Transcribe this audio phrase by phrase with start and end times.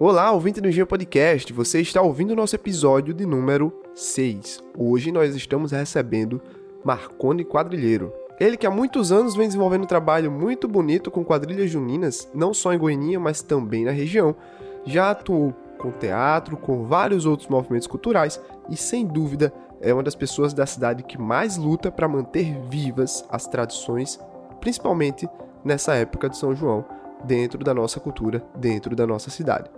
[0.00, 4.62] Olá, ouvinte do Engenho Podcast, você está ouvindo o nosso episódio de número 6.
[4.78, 6.40] Hoje nós estamos recebendo
[6.84, 8.12] Marcone Quadrilheiro.
[8.38, 12.54] Ele que há muitos anos vem desenvolvendo um trabalho muito bonito com quadrilhas juninas, não
[12.54, 14.36] só em Goiânia, mas também na região.
[14.84, 18.40] Já atuou com teatro, com vários outros movimentos culturais
[18.70, 23.24] e, sem dúvida, é uma das pessoas da cidade que mais luta para manter vivas
[23.28, 24.20] as tradições,
[24.60, 25.28] principalmente
[25.64, 26.84] nessa época de São João,
[27.24, 29.68] dentro da nossa cultura, dentro da nossa cidade.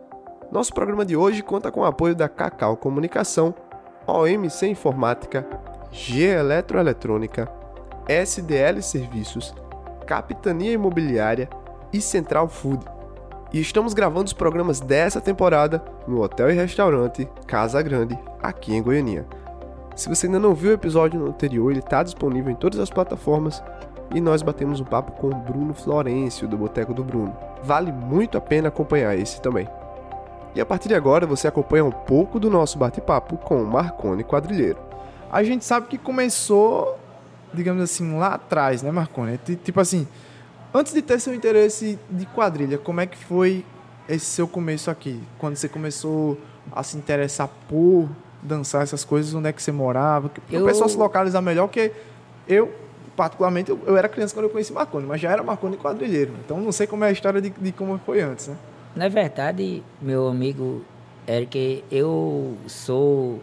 [0.50, 3.54] Nosso programa de hoje conta com o apoio da Cacau Comunicação,
[4.04, 5.46] OMC Informática,
[5.92, 7.48] G Eletroeletrônica,
[8.08, 9.54] SDL Serviços,
[10.04, 11.48] Capitania Imobiliária
[11.92, 12.84] e Central Food.
[13.52, 18.82] E estamos gravando os programas dessa temporada no Hotel e Restaurante Casa Grande, aqui em
[18.82, 19.28] Goiânia.
[19.94, 23.62] Se você ainda não viu o episódio anterior, ele está disponível em todas as plataformas
[24.12, 27.36] e nós batemos um papo com o Bruno Florencio, do Boteco do Bruno.
[27.62, 29.68] Vale muito a pena acompanhar esse também.
[30.54, 34.24] E a partir de agora você acompanha um pouco do nosso bate-papo com o Marcone
[34.24, 34.78] Quadrilheiro.
[35.30, 36.98] A gente sabe que começou,
[37.54, 39.38] digamos assim, lá atrás, né, Marcone?
[39.38, 40.08] Tipo assim,
[40.74, 43.64] antes de ter seu interesse de quadrilha, como é que foi
[44.08, 45.22] esse seu começo aqui?
[45.38, 46.36] Quando você começou
[46.72, 48.08] a se interessar por
[48.42, 50.30] dançar essas coisas, onde é que você morava?
[50.50, 50.62] Eu...
[50.62, 51.92] O pessoal se localizar melhor, porque
[52.48, 52.72] eu,
[53.16, 56.32] particularmente, eu, eu, era criança quando eu conheci Marconi, mas já era Marconi quadrilheiro.
[56.44, 58.56] Então não sei como é a história de, de como foi antes, né?
[58.94, 60.84] Na verdade, meu amigo
[61.26, 63.40] Eric, eu sou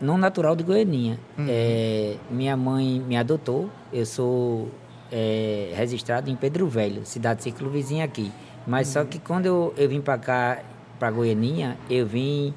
[0.00, 1.18] não natural de Goianinha.
[1.36, 1.46] Uhum.
[1.48, 4.68] É, minha mãe me adotou, eu sou
[5.10, 8.30] é, registrado em Pedro Velho, cidade ciclo vizinha aqui.
[8.66, 8.92] Mas uhum.
[8.92, 10.62] só que quando eu, eu vim para cá,
[10.98, 12.54] para Goianinha, eu vim,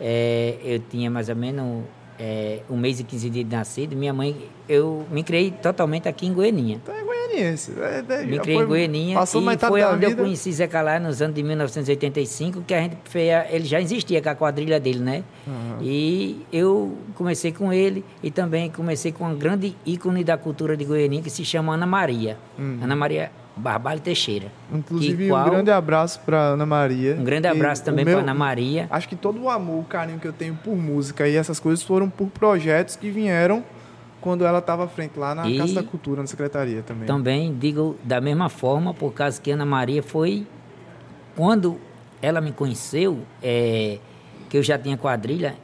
[0.00, 1.84] é, eu tinha mais ou menos
[2.18, 3.96] é, um mês e 15 dias de nascido.
[3.96, 4.36] Minha mãe,
[4.68, 6.80] eu me criei totalmente aqui em Goianinha.
[6.82, 7.72] Então é goianiense.
[8.26, 10.12] Me criei em Goianinha passou e foi onde vida.
[10.12, 14.22] eu conheci Zé Calá nos anos de 1985, que a gente fez, ele já existia
[14.22, 15.24] com a quadrilha dele, né?
[15.46, 15.78] Uhum.
[15.82, 20.84] E eu comecei com ele e também comecei com uma grande ícone da cultura de
[20.84, 22.38] Goianinha que se chama Ana Maria.
[22.58, 22.78] Uhum.
[22.82, 24.50] Ana Maria Barbalho Teixeira.
[24.72, 25.46] Inclusive, qual...
[25.46, 27.16] um grande abraço para Ana Maria.
[27.18, 28.88] Um grande abraço também para Ana Maria.
[28.90, 31.84] Acho que todo o amor, o carinho que eu tenho por música e essas coisas
[31.84, 33.64] foram por projetos que vieram
[34.24, 37.06] quando ela estava à frente lá na e Casa da Cultura, na secretaria também.
[37.06, 40.46] Também digo da mesma forma, por causa que Ana Maria foi
[41.36, 41.78] quando
[42.22, 43.98] ela me conheceu, é,
[44.48, 45.56] que eu já tinha quadrilha,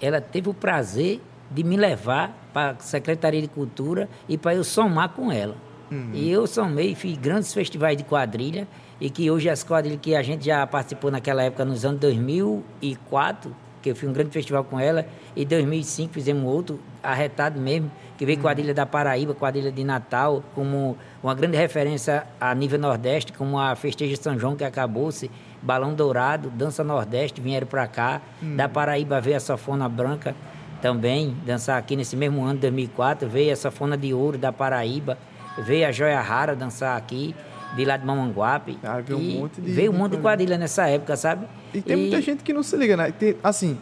[0.00, 1.20] ela teve o prazer
[1.50, 5.56] de me levar para a Secretaria de Cultura e para eu somar com ela.
[5.90, 6.10] Uhum.
[6.12, 8.68] E eu somei, fiz grandes festivais de quadrilha,
[9.00, 13.63] e que hoje as quadrilhas que a gente já participou naquela época, nos anos 2004,
[13.84, 15.06] que eu fiz um grande festival com ela,
[15.36, 18.44] e 2005 fizemos outro, arretado mesmo, que veio uhum.
[18.44, 23.76] quadrilha da Paraíba, quadrilha de Natal, como uma grande referência a nível Nordeste, como a
[23.76, 25.30] Festeja São João, que acabou-se,
[25.60, 28.56] Balão Dourado, Dança Nordeste, vieram para cá, uhum.
[28.56, 30.34] da Paraíba veio a Safona Branca,
[30.80, 35.16] também, dançar aqui nesse mesmo ano, 2004, veio a Safona de Ouro da Paraíba,
[35.58, 37.34] Veio a Joia Rara dançar aqui,
[37.74, 38.78] de lá de Mamanguape.
[38.82, 39.70] Ah, veio um monte de.
[39.70, 41.46] Veio um monte de quadrilha nessa época, sabe?
[41.72, 42.00] E tem e...
[42.00, 43.12] muita gente que não se liga, né?
[43.12, 43.78] Tem, assim,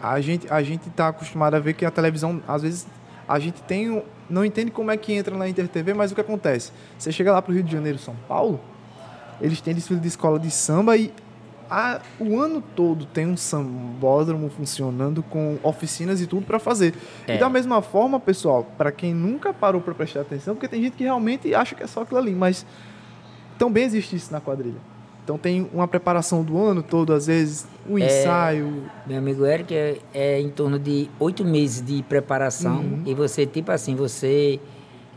[0.00, 2.86] a gente, a gente tá acostumado a ver que a televisão, às vezes,
[3.28, 4.02] a gente tem.
[4.28, 6.72] Não entende como é que entra na InterTV, mas o que acontece?
[6.98, 8.58] Você chega lá pro Rio de Janeiro, São Paulo,
[9.40, 11.12] eles têm desfile de escola de samba e
[11.70, 16.94] a, o ano todo tem um sambódromo funcionando com oficinas e tudo para fazer.
[17.26, 17.36] É.
[17.36, 20.96] E da mesma forma, pessoal, para quem nunca parou para prestar atenção, porque tem gente
[20.96, 22.64] que realmente acha que é só aquilo ali, mas
[23.58, 24.80] também existe isso na quadrilha.
[25.24, 28.84] Então tem uma preparação do ano todo, às vezes, um é, ensaio.
[29.06, 32.80] Meu amigo Eric, é, é, em torno de oito meses de preparação.
[32.80, 33.02] Uhum.
[33.06, 34.60] E você, tipo assim, você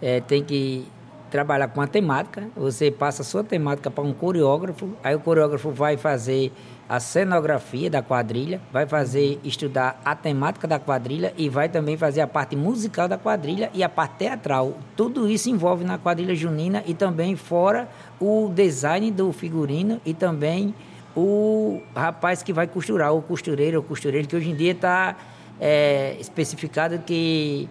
[0.02, 0.86] é, tem que
[1.30, 5.72] trabalhar com a temática, você passa a sua temática para um coreógrafo, aí o coreógrafo
[5.72, 6.52] vai fazer
[6.90, 12.22] a cenografia da quadrilha, vai fazer estudar a temática da quadrilha e vai também fazer
[12.22, 14.78] a parte musical da quadrilha e a parte teatral.
[14.96, 17.90] Tudo isso envolve na quadrilha junina e também fora
[18.20, 20.74] o design do figurino e também
[21.16, 25.18] o rapaz que vai costurar, o costureiro ou costureiro, que hoje em dia está
[25.60, 27.68] é, especificado que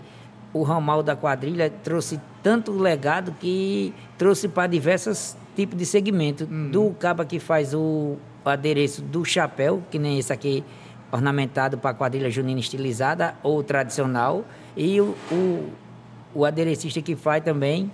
[0.53, 6.45] o ramal da quadrilha trouxe tanto legado que trouxe para diversos tipos de segmento.
[6.49, 6.71] Uhum.
[6.71, 10.63] Do caba que faz o adereço do chapéu, que nem esse aqui,
[11.11, 14.45] ornamentado para quadrilha junina estilizada ou tradicional,
[14.77, 15.71] e o, o,
[16.33, 17.91] o aderecista que faz também,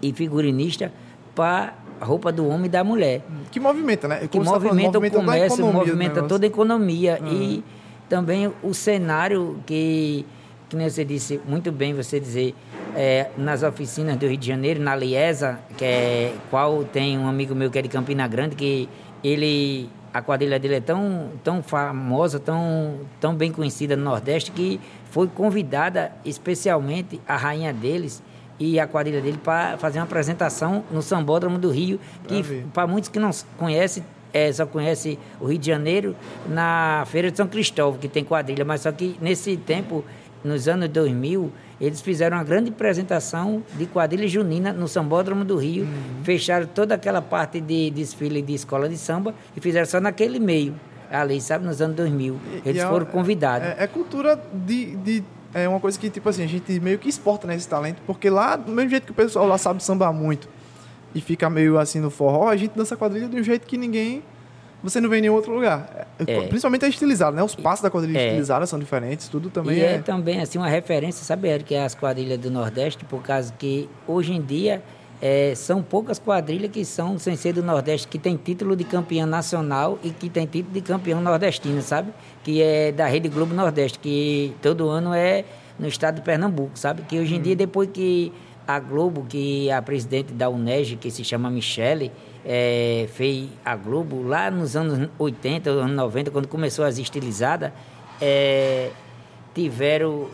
[0.00, 0.92] e figurinista,
[1.34, 3.24] para a roupa do homem e da mulher.
[3.50, 4.18] Que movimenta, né?
[4.18, 7.18] Como que tá movimenta, movimenta o comércio, movimenta toda a economia.
[7.20, 7.32] Uhum.
[7.32, 7.64] E
[8.08, 10.24] também o cenário que
[10.68, 12.54] que nem você disse muito bem, você dizer,
[12.94, 17.54] é, nas oficinas do Rio de Janeiro, na Liesa, que é qual tem um amigo
[17.54, 18.88] meu que é de Campina Grande, que
[19.24, 24.80] ele a quadrilha dele é tão, tão famosa, tão, tão bem conhecida no Nordeste, que
[25.10, 28.22] foi convidada especialmente a rainha deles
[28.58, 32.42] e a quadrilha dele para fazer uma apresentação no Sambódromo do Rio, que
[32.72, 36.16] para muitos que não conhecem, é, só conhece o Rio de Janeiro
[36.48, 40.04] na Feira de São Cristóvão, que tem quadrilha, mas só que nesse tempo,
[40.44, 45.84] nos anos 2000, eles fizeram uma grande apresentação de quadrilha junina no Sambódromo do Rio,
[45.84, 46.24] uhum.
[46.24, 50.74] fecharam toda aquela parte de desfile de escola de samba e fizeram só naquele meio,
[51.10, 52.36] ali, sabe, nos anos 2000.
[52.64, 53.68] Eles e é foram convidados.
[53.68, 55.24] É, é, cultura de, de
[55.54, 58.28] é uma coisa que, tipo assim, a gente meio que exporta nesse né, talento, porque
[58.28, 60.48] lá, do mesmo jeito que o pessoal lá sabe sambar muito
[61.14, 64.22] e fica meio assim no forró, a gente dança quadrilha de um jeito que ninguém.
[64.82, 66.08] Você não vê em nenhum outro lugar.
[66.24, 66.46] É.
[66.46, 67.42] Principalmente é estilizado, né?
[67.42, 68.26] Os passos da quadrilha é.
[68.26, 69.94] estilizada são diferentes, tudo também e é.
[69.94, 73.52] é também, assim, uma referência, sabe, Eric, que é as quadrilhas do Nordeste, por causa
[73.58, 74.82] que hoje em dia
[75.20, 79.26] é, são poucas quadrilhas que são, sem ser do Nordeste, que tem título de campeã
[79.26, 82.12] nacional e que tem título de campeão nordestino, sabe?
[82.44, 85.44] Que é da Rede Globo Nordeste, que todo ano é
[85.78, 87.02] no estado de Pernambuco, sabe?
[87.02, 87.42] Que hoje em hum.
[87.42, 88.32] dia, depois que
[88.66, 92.12] a Globo, que a presidente da UNEG, que se chama Michele,
[92.44, 97.72] é, fez a Globo lá nos anos 80, anos 90, quando começou as estilizadas,
[98.20, 98.90] é,
[99.54, 100.28] tiveram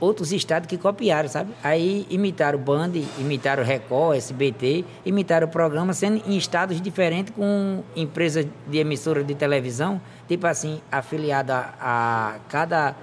[0.00, 1.52] outros estados que copiaram, sabe?
[1.62, 8.78] Aí imitaram Band, imitaram Record, SBT, imitaram programas sendo em estados diferentes com empresas de
[8.78, 12.94] emissora de televisão, tipo assim, afiliada a cada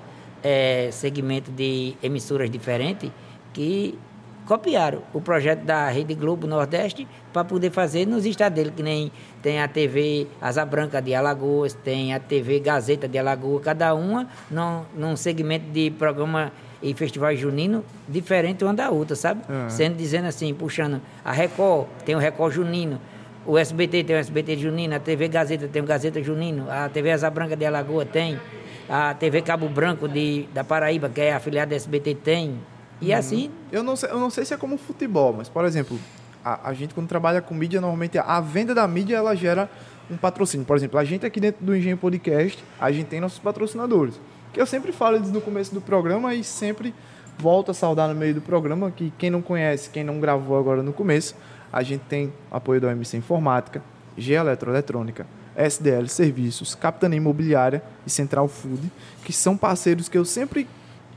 [0.41, 3.11] é, segmento de emissoras diferentes,
[3.53, 3.97] que
[4.45, 9.11] copiaram o projeto da Rede Globo Nordeste para poder fazer nos estados dele, que nem
[9.41, 14.27] tem a TV Asa Branca de Alagoas, tem a TV Gazeta de Alagoas, cada uma
[14.49, 16.51] num, num segmento de programa
[16.81, 19.41] e festival junino diferente uma da outra, sabe?
[19.49, 19.69] Uhum.
[19.69, 22.99] Sendo dizendo assim, puxando a Record, tem o Record Junino,
[23.45, 27.11] o SBT tem o SBT Junino, a TV Gazeta tem o Gazeta Junino, a TV
[27.11, 28.39] Asa Branca de Alagoas tem,
[28.87, 32.59] a TV Cabo Branco de, da Paraíba, que é afiliada da SBT, tem.
[33.01, 33.17] E uhum.
[33.17, 33.51] assim.
[33.71, 35.99] Eu não, sei, eu não sei se é como futebol, mas, por exemplo,
[36.43, 39.69] a, a gente quando trabalha com mídia, normalmente a venda da mídia ela gera
[40.09, 40.65] um patrocínio.
[40.65, 44.19] Por exemplo, a gente aqui dentro do Engenho Podcast, a gente tem nossos patrocinadores.
[44.53, 46.93] Que eu sempre falo desde o começo do programa e sempre
[47.37, 50.81] volto a saudar no meio do programa, que quem não conhece, quem não gravou agora
[50.81, 51.35] no começo,
[51.71, 53.83] a gente tem apoio da OMC Informática,
[54.17, 55.27] G Eletroeletrônica,
[55.57, 58.89] SDL Serviços, Capitania Imobiliária e Central Food,
[59.23, 60.67] que são parceiros que eu sempre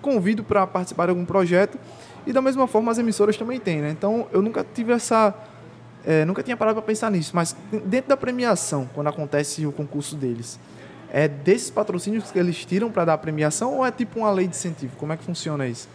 [0.00, 1.78] convido para participar de algum projeto
[2.26, 3.90] e da mesma forma as emissoras também têm, né?
[3.90, 5.34] Então eu nunca tive essa
[6.06, 10.16] é, nunca tinha parado para pensar nisso, mas dentro da premiação, quando acontece o concurso
[10.16, 10.58] deles,
[11.10, 14.46] é desses patrocínios que eles tiram para dar a premiação ou é tipo uma lei
[14.46, 14.96] de incentivo?
[14.96, 15.88] Como é que funciona isso?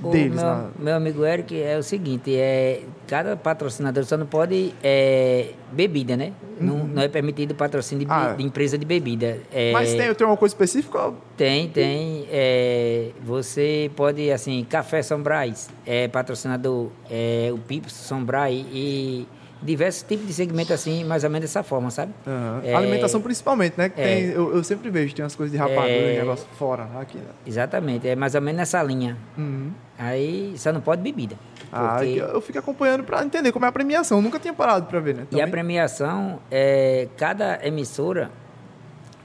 [0.00, 0.68] Deles, meu, na...
[0.78, 6.32] meu amigo Eric, é o seguinte, é, cada patrocinador só não pode é, bebida, né?
[6.60, 6.66] Uhum.
[6.66, 8.34] Não, não, é permitido patrocínio de, ah.
[8.36, 9.38] de empresa de bebida.
[9.52, 11.12] É, Mas tem, tem uma coisa específica?
[11.36, 12.26] Tem, tem.
[12.30, 19.26] É, você pode, assim, Café São Brás, é patrocinador, é, o Pipo São Brás e
[19.62, 22.12] diversos tipos de segmento assim, mais ou menos dessa forma, sabe?
[22.26, 22.60] Uhum.
[22.62, 23.88] É, Alimentação principalmente, né?
[23.88, 26.88] Que é, tem, eu, eu, sempre vejo, tem umas coisas de rapadura, é, negócio fora,
[27.00, 27.18] aqui.
[27.18, 27.24] Né?
[27.46, 29.16] Exatamente, é mais ou menos nessa linha.
[29.36, 29.70] Uhum.
[29.98, 31.36] Aí só não pode bebida.
[31.72, 34.18] Ah, eu fico acompanhando para entender como é a premiação.
[34.18, 35.26] Eu nunca tinha parado para ver, né?
[35.28, 35.44] Também.
[35.44, 38.30] E a premiação, é, cada emissora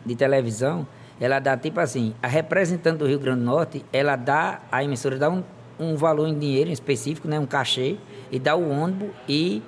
[0.03, 0.87] de televisão,
[1.19, 5.17] ela dá tipo assim, a representante do Rio Grande do Norte, ela dá, a emissora
[5.17, 5.43] dá um,
[5.79, 7.39] um valor em dinheiro específico, né?
[7.39, 7.97] Um cachê,
[8.31, 9.61] e dá o ônibus e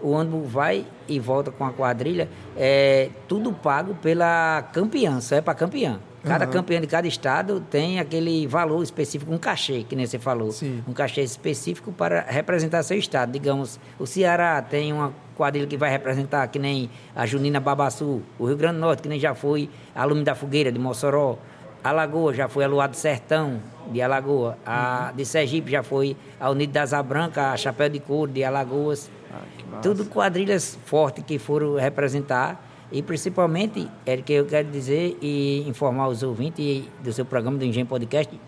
[0.00, 5.40] o ônibus vai e volta com a quadrilha, é tudo pago pela campeã, só é
[5.40, 6.00] para campeã.
[6.22, 6.50] Cada uhum.
[6.50, 10.52] campeão de cada estado tem aquele valor específico, um cachê, que nem você falou.
[10.52, 10.84] Sim.
[10.86, 13.32] Um cachê específico para representar seu estado.
[13.32, 18.20] Digamos, o Ceará tem uma quadrilha que vai representar, que nem a Junina Babaçu.
[18.38, 21.38] O Rio Grande do Norte, que nem já foi a Lume da Fogueira, de Mossoró.
[21.82, 23.58] Alagoa já foi a Luar do Sertão,
[23.90, 24.58] de Alagoa.
[24.66, 25.16] A uhum.
[25.16, 29.10] de Sergipe já foi a Unida das Branca, a Chapéu de Couro, de Alagoas.
[29.32, 35.64] Ah, Tudo quadrilhas fortes que foram representar e principalmente, é que eu quero dizer e
[35.68, 38.38] informar os ouvintes do seu programa do Engenho Podcast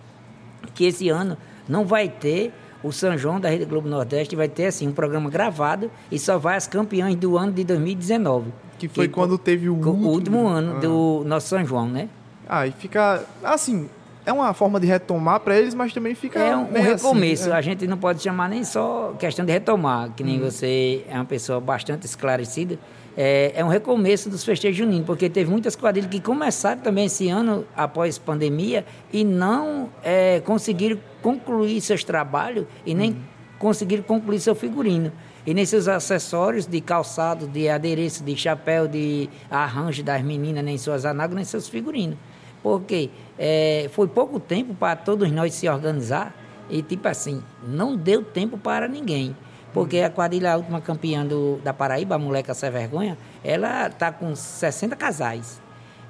[0.74, 1.36] que esse ano
[1.68, 5.30] não vai ter o São João da Rede Globo Nordeste, vai ter assim um programa
[5.30, 8.52] gravado e só vai as campeãs do ano de 2019.
[8.78, 10.80] Que foi que, quando teve o último, último ano ah.
[10.80, 12.08] do nosso São João, né?
[12.48, 13.88] Ah, e fica assim,
[14.26, 16.40] é uma forma de retomar para eles, mas também fica.
[16.40, 17.42] É um, um assim, recomeço.
[17.44, 17.54] Assim, é.
[17.54, 20.50] A gente não pode chamar nem só questão de retomar, que nem hum.
[20.50, 22.78] você é uma pessoa bastante esclarecida
[23.16, 27.28] é, é um recomeço dos festejos juninos, porque teve muitas quadrilhas que começaram também esse
[27.28, 33.16] ano, após pandemia, e não é, conseguiram concluir seus trabalhos e nem uhum.
[33.58, 35.12] conseguiram concluir seu figurino.
[35.44, 41.04] E nesses acessórios de calçado, de adereço, de chapéu, de arranjo das meninas, nem suas
[41.04, 42.16] anáguas, nem seus figurinos.
[42.62, 46.32] Porque é, foi pouco tempo para todos nós se organizar
[46.70, 49.36] e, tipo assim, não deu tempo para ninguém.
[49.72, 54.12] Porque a quadrilha, a última campeã do, da Paraíba, a moleca sem vergonha, ela tá
[54.12, 55.60] com 60 casais.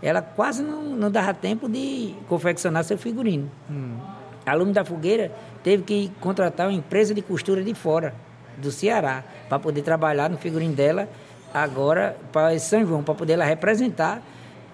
[0.03, 3.51] Ela quase não, não dava tempo de confeccionar seu figurino.
[3.71, 3.97] Hum.
[4.45, 5.31] Aluno da Fogueira
[5.63, 8.13] teve que contratar uma empresa de costura de fora,
[8.59, 11.09] do Ceará, para poder trabalhar no figurino dela
[11.55, 14.21] agora para São João, para poder ela representar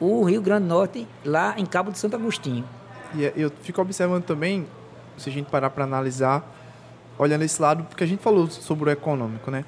[0.00, 2.64] o Rio Grande do Norte lá em Cabo de Santo Agostinho.
[3.14, 4.66] E é, eu fico observando também,
[5.16, 6.44] se a gente parar para analisar,
[7.18, 9.64] olhando esse lado, porque a gente falou sobre o econômico, né?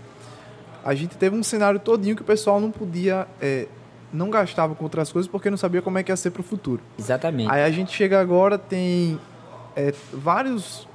[0.85, 3.67] A gente teve um cenário todinho que o pessoal não podia, é,
[4.13, 6.45] não gastava com outras coisas porque não sabia como é que ia ser para o
[6.45, 6.81] futuro.
[6.99, 7.51] Exatamente.
[7.51, 9.21] Aí a gente chega agora, tem
[9.77, 10.89] é, vários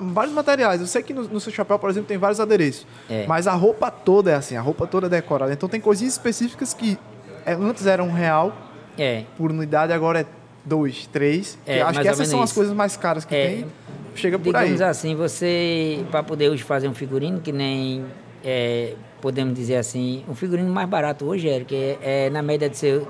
[0.00, 0.80] vários materiais.
[0.80, 2.86] Eu sei que no, no, seu chapéu, por exemplo, tem vários adereços.
[3.08, 3.26] É.
[3.26, 5.52] Mas a roupa toda é assim, a roupa toda é decorada.
[5.52, 6.98] Então tem coisinhas específicas que
[7.44, 8.56] é, antes eram um real
[8.98, 9.24] é.
[9.36, 10.26] por unidade, agora é
[10.64, 11.58] dois, três.
[11.66, 12.44] É, acho que essas são isso.
[12.44, 13.66] as coisas mais caras que é, tem.
[14.14, 14.88] Chega por digamos aí.
[14.88, 18.04] assim, você, para poder hoje fazer um figurino, que nem,
[18.44, 22.76] é, podemos dizer assim, um figurino mais barato hoje, Eric, é, é na média de
[22.76, 23.02] ser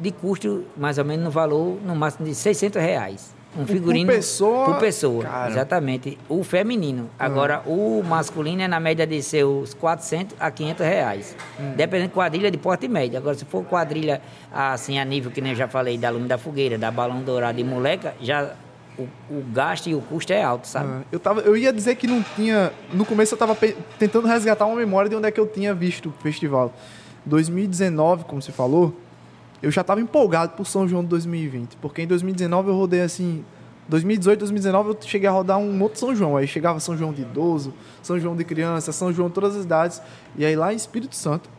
[0.00, 3.40] de custo, mais ou menos no valor, no máximo de 600 reais.
[3.56, 4.64] Um figurino por pessoa.
[4.66, 5.50] Por pessoa, cara.
[5.50, 6.16] exatamente.
[6.28, 7.10] O feminino.
[7.18, 7.26] Ah.
[7.26, 11.36] Agora, o masculino é na média de seus 400 a 500 reais.
[11.58, 11.72] Hum.
[11.76, 13.18] Dependendo de quadrilha de porte médio.
[13.18, 16.38] Agora, se for quadrilha assim, a nível que nem eu já falei, da Lume da
[16.38, 18.54] Fogueira, da Balão Dourado e Moleca, já
[19.02, 20.88] o, o, gasto e o custo é alto, sabe?
[20.88, 22.72] Ah, eu, tava, eu ia dizer que não tinha.
[22.92, 23.56] No começo eu estava
[23.98, 26.72] tentando resgatar uma memória de onde é que eu tinha visto o festival.
[27.26, 28.94] 2019, como você falou,
[29.62, 33.44] eu já estava empolgado por São João de 2020, porque em 2019 eu rodei assim,
[33.88, 37.22] 2018, 2019 eu cheguei a rodar um outro São João, aí chegava São João de
[37.22, 40.00] idoso, São João de criança, São João de todas as idades,
[40.36, 41.50] e aí lá em Espírito Santo,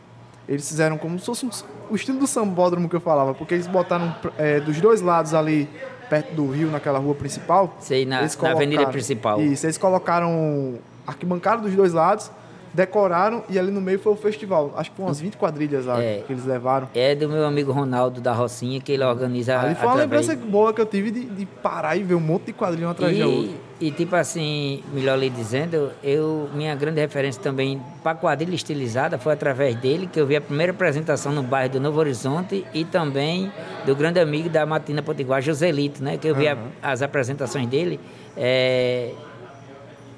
[0.48, 1.50] eles fizeram como se fosse um,
[1.90, 5.68] o estilo do sambódromo que eu falava, porque eles botaram é, dos dois lados ali,
[6.12, 7.74] perto do rio, naquela rua principal.
[7.80, 9.40] Sei, na, na avenida principal.
[9.40, 10.74] Isso, eles colocaram
[11.06, 12.30] arquibancada dos dois lados,
[12.74, 14.74] decoraram e ali no meio foi o festival.
[14.76, 16.86] Acho que foi umas 20 quadrilhas lá é, que eles levaram.
[16.94, 19.58] É do meu amigo Ronaldo da Rocinha, que ele organiza.
[19.58, 22.44] Ali foi uma lembrança boa que eu tive de, de, parar e ver um monte
[22.44, 23.54] de quadrilha atrás da outra.
[23.82, 29.32] E tipo assim, melhor lhe dizendo, eu, minha grande referência também para quadrilha estilizada foi
[29.32, 33.52] através dele que eu vi a primeira apresentação no bairro do Novo Horizonte e também
[33.84, 36.16] do grande amigo da Matina Potiguar, Joselito, né?
[36.16, 36.68] Que eu vi uhum.
[36.80, 37.98] a, as apresentações dele.
[38.36, 39.10] É,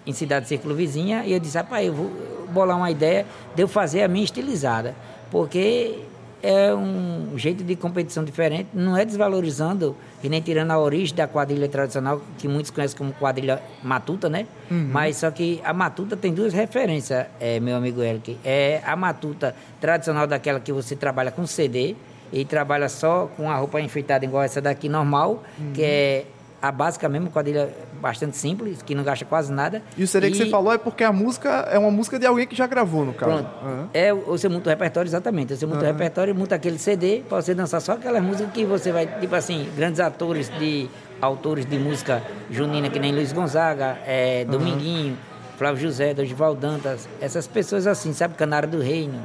[0.06, 2.12] em cidade círculo vizinha e eu disse, rapaz, eu vou
[2.50, 4.94] bolar uma ideia de eu fazer a minha estilizada,
[5.30, 6.00] porque
[6.44, 11.26] é um jeito de competição diferente, não é desvalorizando e nem tirando a origem da
[11.26, 14.46] quadrilha tradicional, que muitos conhecem como quadrilha matuta, né?
[14.70, 14.90] Uhum.
[14.92, 18.36] Mas só que a matuta tem duas referências, é, meu amigo Eric.
[18.44, 21.96] É a matuta tradicional daquela que você trabalha com CD
[22.30, 25.72] e trabalha só com a roupa enfeitada igual essa daqui normal, uhum.
[25.72, 26.26] que é
[26.68, 27.68] a básica mesmo, quadrilha
[28.00, 29.82] bastante simples, que não gasta quase nada.
[29.98, 30.30] E o CD e...
[30.30, 33.04] que você falou é porque a música é uma música de alguém que já gravou,
[33.04, 33.32] no caso.
[33.32, 33.50] Pronto.
[33.62, 33.88] Uhum.
[33.92, 35.54] É, você monta o repertório, exatamente.
[35.54, 35.84] Você monta uhum.
[35.84, 39.34] o repertório, monta aquele CD para você dançar só aquelas músicas que você vai, tipo
[39.34, 40.88] assim, grandes atores de
[41.20, 45.58] autores de música junina, que nem Luiz Gonzaga, é, Dominguinho, uhum.
[45.58, 48.34] Flávio José, Dorival Dantas, essas pessoas assim, sabe?
[48.34, 49.20] Canário do Reino,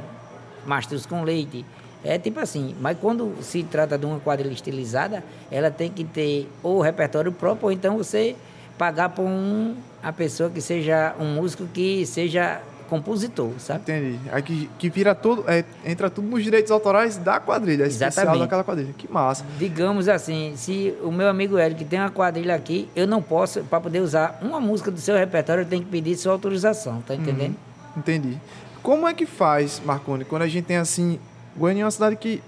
[0.66, 1.64] Mastros com Leite.
[2.04, 6.48] É tipo assim, mas quando se trata de uma quadrilha estilizada, ela tem que ter
[6.62, 8.34] ou o repertório próprio, ou então você
[8.78, 13.82] pagar para um, a pessoa que seja um músico que seja compositor, sabe?
[13.82, 14.18] Entendi.
[14.32, 18.18] Aí que, que vira tudo, é, entra tudo nos direitos autorais da quadrilha, Exatamente.
[18.18, 18.92] especial daquela quadrilha.
[18.98, 19.44] Que massa.
[19.58, 23.80] Digamos assim, se o meu amigo Eric tem uma quadrilha aqui, eu não posso, para
[23.80, 27.54] poder usar uma música do seu repertório, eu tenho que pedir sua autorização, tá entendendo?
[27.94, 27.98] Uhum.
[27.98, 28.36] Entendi.
[28.82, 31.20] Como é que faz, Marconi, quando a gente tem assim
[31.56, 32.42] Goiânia é uma cidade que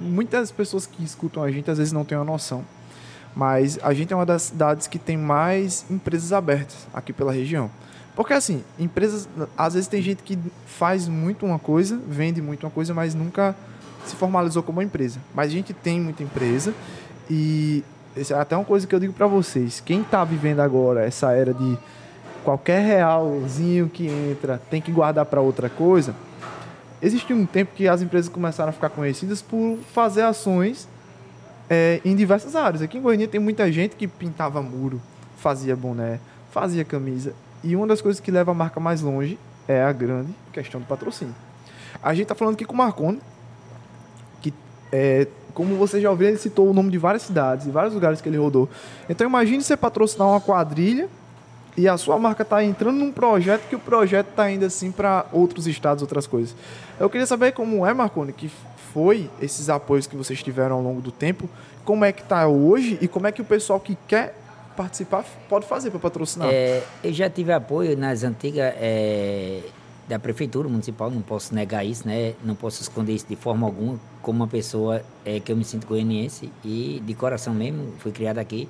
[0.00, 2.64] muitas pessoas que escutam a gente às vezes não têm uma noção.
[3.34, 7.70] Mas a gente é uma das cidades que tem mais empresas abertas aqui pela região.
[8.16, 10.36] Porque assim, empresas, às vezes tem gente que
[10.66, 13.54] faz muito uma coisa, vende muito uma coisa, mas nunca
[14.04, 15.20] se formalizou como uma empresa.
[15.34, 16.74] Mas a gente tem muita empresa
[17.30, 17.84] e
[18.16, 21.54] é até uma coisa que eu digo para vocês, quem está vivendo agora essa era
[21.54, 21.78] de
[22.42, 26.14] qualquer realzinho que entra tem que guardar para outra coisa,
[27.00, 30.88] existiu um tempo que as empresas começaram a ficar conhecidas por fazer ações
[31.68, 32.82] é, em diversas áreas.
[32.82, 35.00] Aqui em Goiânia tem muita gente que pintava muro,
[35.36, 37.34] fazia boné, fazia camisa.
[37.62, 40.86] E uma das coisas que leva a marca mais longe é a grande questão do
[40.86, 41.34] patrocínio.
[42.02, 43.20] A gente está falando aqui com o Marconi,
[44.40, 44.52] que
[44.92, 48.20] é, como você já ouviu, ele citou o nome de várias cidades e vários lugares
[48.20, 48.68] que ele rodou.
[49.08, 51.08] Então imagine você patrocinar uma quadrilha
[51.76, 55.26] E a sua marca está entrando num projeto que o projeto está indo assim para
[55.32, 56.54] outros estados, outras coisas.
[56.98, 58.50] Eu queria saber como é, Marconi, que
[58.92, 61.48] foi esses apoios que vocês tiveram ao longo do tempo,
[61.84, 64.34] como é que está hoje e como é que o pessoal que quer
[64.76, 66.48] participar pode fazer para patrocinar.
[66.50, 69.62] É, eu já tive apoio nas antigas é,
[70.08, 72.34] da prefeitura municipal, não posso negar isso, né?
[72.44, 75.86] Não posso esconder isso de forma alguma, como uma pessoa é, que eu me sinto
[75.86, 78.68] goianiense e de coração mesmo, fui criado aqui.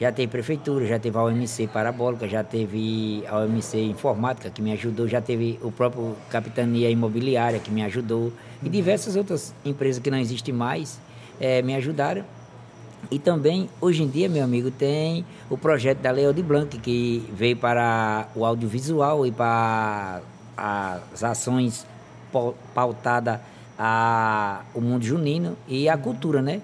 [0.00, 4.72] Já teve prefeitura, já teve a OMC Parabólica, já teve a OMC Informática que me
[4.72, 8.32] ajudou, já teve o próprio Capitania Imobiliária que me ajudou
[8.62, 11.00] e diversas outras empresas que não existem mais
[11.40, 12.24] é, me ajudaram.
[13.10, 17.24] E também, hoje em dia, meu amigo, tem o projeto da Leo de Blanc, que
[17.32, 20.22] veio para o audiovisual e para
[20.56, 21.86] as ações
[22.74, 23.38] pautadas
[23.76, 26.60] ao mundo junino e a cultura, né?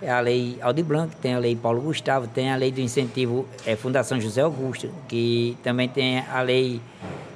[0.00, 3.46] É a lei Aldi Blanc, tem a lei Paulo Gustavo, tem a lei do incentivo
[3.64, 6.80] é, Fundação José Augusto, que também tem a lei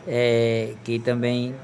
[0.06, 1.54] é, que também,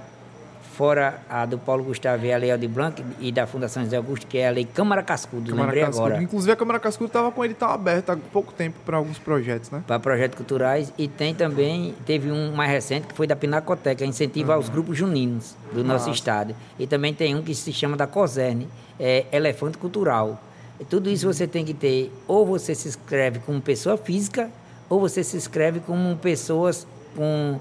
[0.74, 4.26] fora a do Paulo Gustavo e a lei Aldi Blanc e da Fundação José Augusto,
[4.26, 6.06] que é a lei Câmara Cascudo, Câmara lembrei Cascudo.
[6.06, 6.22] agora.
[6.22, 9.70] Inclusive a Câmara Cascudo estava com ele tão aberto há pouco tempo para alguns projetos,
[9.70, 9.82] né?
[9.86, 14.50] Para projetos culturais e tem também, teve um mais recente que foi da Pinacoteca, incentivo
[14.50, 14.56] uhum.
[14.56, 15.92] aos grupos juninos do Nossa.
[15.92, 16.54] nosso estado.
[16.78, 18.66] E também tem um que se chama da COSERN,
[18.98, 20.40] é Elefante Cultural
[20.84, 24.50] tudo isso você tem que ter, ou você se inscreve como pessoa física,
[24.88, 27.58] ou você se inscreve como pessoas com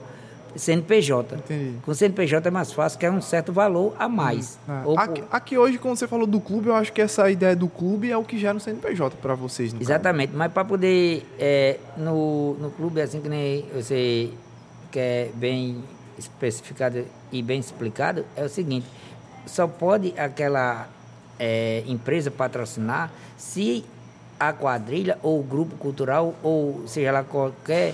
[0.55, 1.35] CNPJ.
[1.35, 1.77] Entendi.
[1.83, 4.57] Com CNPJ é mais fácil, que é um certo valor a mais.
[4.67, 4.97] Hum.
[4.97, 5.35] Aqui, por...
[5.35, 8.17] aqui, hoje, quando você falou do clube, eu acho que essa ideia do clube é
[8.17, 9.75] o que gera um CNPJ para vocês.
[9.79, 10.37] Exatamente, caso.
[10.37, 14.29] mas para poder, é, no, no clube, assim que nem você
[14.91, 15.83] quer bem
[16.17, 18.87] especificado e bem explicado, é o seguinte,
[19.45, 20.87] só pode aquela
[21.39, 23.83] é, empresa patrocinar se
[24.39, 27.93] a quadrilha ou o grupo cultural ou seja lá qualquer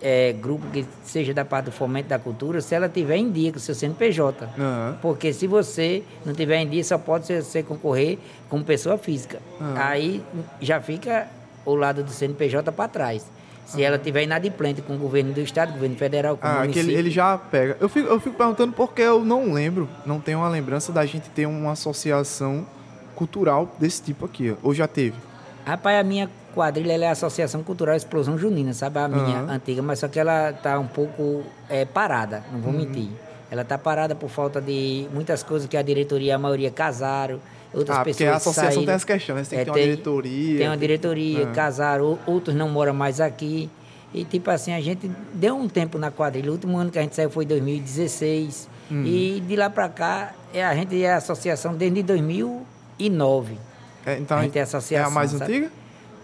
[0.00, 3.52] é, grupo que seja da parte do fomento da cultura, se ela tiver em dia
[3.52, 4.46] com o seu CNPJ.
[4.46, 4.96] Uhum.
[5.02, 9.40] Porque se você não tiver em dia, só pode ser concorrer como pessoa física.
[9.60, 9.74] Uhum.
[9.76, 10.24] Aí
[10.60, 11.28] já fica
[11.64, 13.26] o lado do CNPJ para trás.
[13.70, 16.90] Se ela tiver inadimplente com o governo do estado, governo federal, com ah, o município...
[16.90, 17.76] Ele, ele já pega.
[17.80, 21.30] Eu fico, eu fico perguntando porque eu não lembro, não tenho uma lembrança da gente
[21.30, 22.66] ter uma associação
[23.14, 24.56] cultural desse tipo aqui.
[24.62, 25.16] Ou já teve?
[25.64, 28.98] Rapaz, a minha quadrilha é a Associação Cultural Explosão Junina, sabe?
[28.98, 29.50] A minha uhum.
[29.50, 32.78] antiga, mas só que ela tá um pouco é, parada, não vou uhum.
[32.80, 33.08] mentir.
[33.50, 37.40] Ela tá parada por falta de muitas coisas que a diretoria, a maioria casaram
[37.72, 39.44] outras ah, pessoas porque a associação saíram, tem essa questão, né?
[39.44, 40.58] Você tem é, que ter uma diretoria.
[40.58, 41.54] Tem uma diretoria, tem...
[41.54, 43.70] casaram, outros não moram mais aqui.
[44.12, 46.50] E tipo assim, a gente deu um tempo na quadrilha.
[46.50, 48.68] O último ano que a gente saiu foi 2016.
[48.90, 49.04] Hum.
[49.04, 53.56] E de lá para cá, é, a gente é associação desde 2009.
[54.04, 55.44] É, então a gente é, associação, é a mais sabe?
[55.44, 55.70] antiga?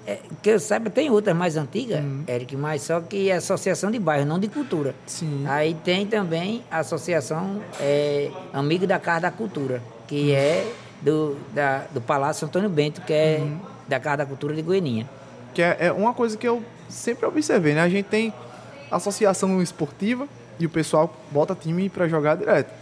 [0.07, 2.23] É, que eu saiba, tem outras mais antigas, uhum.
[2.29, 4.95] Eric, mas só que é associação de bairro, não de cultura.
[5.05, 5.45] Sim.
[5.49, 10.37] Aí tem também a associação é, Amigo da Casa da Cultura, que uhum.
[10.37, 10.67] é
[11.03, 13.59] do, da, do Palácio Antônio Bento, que é uhum.
[13.89, 15.09] da Casa da Cultura de Goianinha.
[15.55, 17.83] Que é, é, uma coisa que eu sempre observei, né?
[17.83, 18.33] A gente tem
[18.91, 20.29] associação esportiva
[20.59, 22.73] e o pessoal bota time para jogar direto.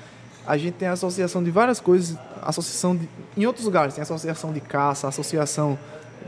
[0.46, 4.61] A gente tem associação de várias coisas, associação de, em outros lugares, tem associação de
[4.61, 5.79] caça, associação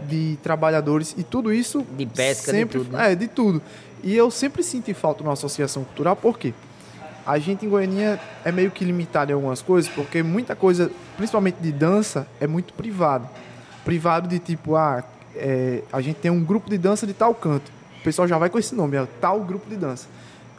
[0.08, 2.96] de trabalhadores e tudo isso de pesca, sempre, de tudo.
[2.96, 3.12] Né?
[3.12, 3.62] É, de tudo.
[4.02, 6.54] E eu sempre senti falta numa associação cultural, por quê?
[7.26, 11.56] A gente em Goiânia é meio que limitado em algumas coisas, porque muita coisa, principalmente
[11.56, 13.28] de dança, é muito privado.
[13.84, 15.02] Privado de tipo, ah,
[15.34, 17.70] é, a gente tem um grupo de dança de tal canto.
[18.00, 20.06] O pessoal já vai com esse nome, é tal grupo de dança.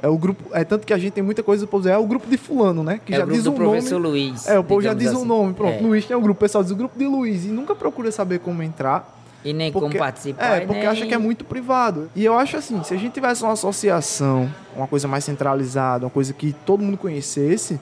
[0.01, 2.05] É o grupo, é tanto que a gente tem muita coisa, por exemplo, é o
[2.05, 2.99] grupo de fulano, né?
[3.03, 4.07] Que é já diz o um professor nome.
[4.07, 4.47] Luiz.
[4.47, 5.21] É, o povo já diz o assim.
[5.21, 5.73] um nome, pronto.
[5.73, 5.81] É.
[5.81, 8.11] Luiz tem o um grupo, o pessoal diz o grupo de Luiz e nunca procura
[8.11, 9.16] saber como entrar.
[9.45, 10.57] E nem porque, como participar.
[10.57, 10.87] É, porque nem...
[10.87, 12.09] acha que é muito privado.
[12.15, 16.11] E eu acho assim, se a gente tivesse uma associação, uma coisa mais centralizada, uma
[16.11, 17.79] coisa que todo mundo conhecesse,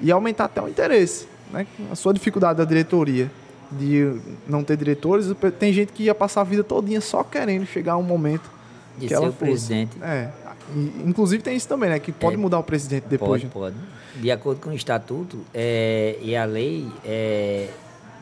[0.00, 1.28] ia aumentar até o interesse.
[1.50, 1.66] Né?
[1.90, 3.30] A sua dificuldade da diretoria
[3.70, 5.26] de não ter diretores,
[5.58, 8.48] tem gente que ia passar a vida todinha só querendo chegar a um momento
[8.96, 9.44] de que ser ela o fosse.
[9.44, 9.96] presidente.
[10.02, 10.30] É.
[10.74, 11.98] E, inclusive tem isso também, né?
[11.98, 13.42] Que pode é, mudar o presidente depois.
[13.42, 13.50] Pode, né?
[13.52, 14.22] pode.
[14.22, 17.68] De acordo com o estatuto é, e a lei é,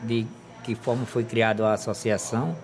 [0.03, 0.27] de
[0.65, 2.55] que forma foi criada a associação,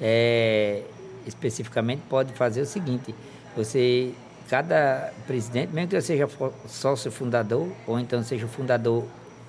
[0.00, 0.82] é,
[1.26, 3.14] especificamente pode fazer o seguinte:
[3.54, 4.12] você,
[4.48, 6.28] cada presidente, mesmo que eu seja
[6.66, 9.04] sócio fundador ou então seja o fundador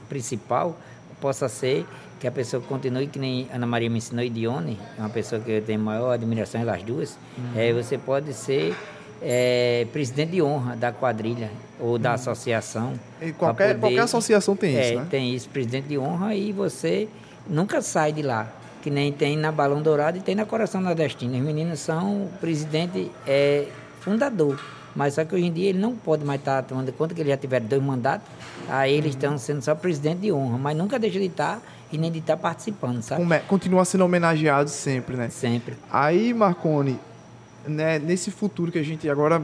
[0.10, 0.78] principal,
[1.22, 1.86] possa ser
[2.20, 5.52] que a pessoa continue que nem Ana Maria me ensinou Idione, é uma pessoa que
[5.52, 7.18] eu tenho maior admiração elas duas.
[7.38, 7.60] Uhum.
[7.60, 8.76] É, você pode ser
[9.22, 12.16] é, presidente de honra da quadrilha ou da uhum.
[12.16, 12.94] associação.
[13.22, 15.08] E qualquer, poder, qualquer associação tem é, isso, né?
[15.10, 17.08] Tem isso, presidente de honra, e você
[17.48, 18.48] nunca sai de lá.
[18.82, 21.38] Que nem tem na Balão Dourado e tem na Coração Nordestino.
[21.38, 23.68] Os meninos são o presidente é,
[24.00, 24.60] fundador.
[24.96, 27.30] Mas só que hoje em dia ele não pode mais estar tomando conta que ele
[27.30, 28.28] já tiver dois mandatos,
[28.68, 32.12] aí eles estão sendo só presidente de honra, mas nunca deixa de estar e nem
[32.12, 33.24] de estar participando, sabe?
[33.48, 35.30] Continua sendo homenageado sempre, né?
[35.30, 35.76] Sempre.
[35.92, 37.00] Aí, Marconi,
[37.68, 39.42] né, nesse futuro que a gente agora.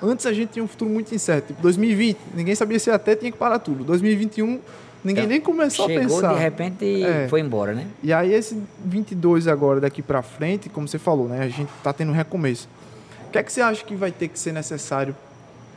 [0.00, 1.48] Antes a gente tinha um futuro muito incerto.
[1.48, 3.82] Tipo, 2020, ninguém sabia se até tinha que parar tudo.
[3.82, 4.60] 2021,
[5.04, 6.34] ninguém nem começou a Chegou, pensar.
[6.34, 7.28] de repente, e É.
[7.28, 7.86] foi embora, né?
[8.02, 11.40] E aí esse 22 agora, daqui pra frente, como você falou, né?
[11.40, 12.68] A gente tá tendo um recomeço.
[13.26, 15.14] O que é que você acha que vai ter que ser necessário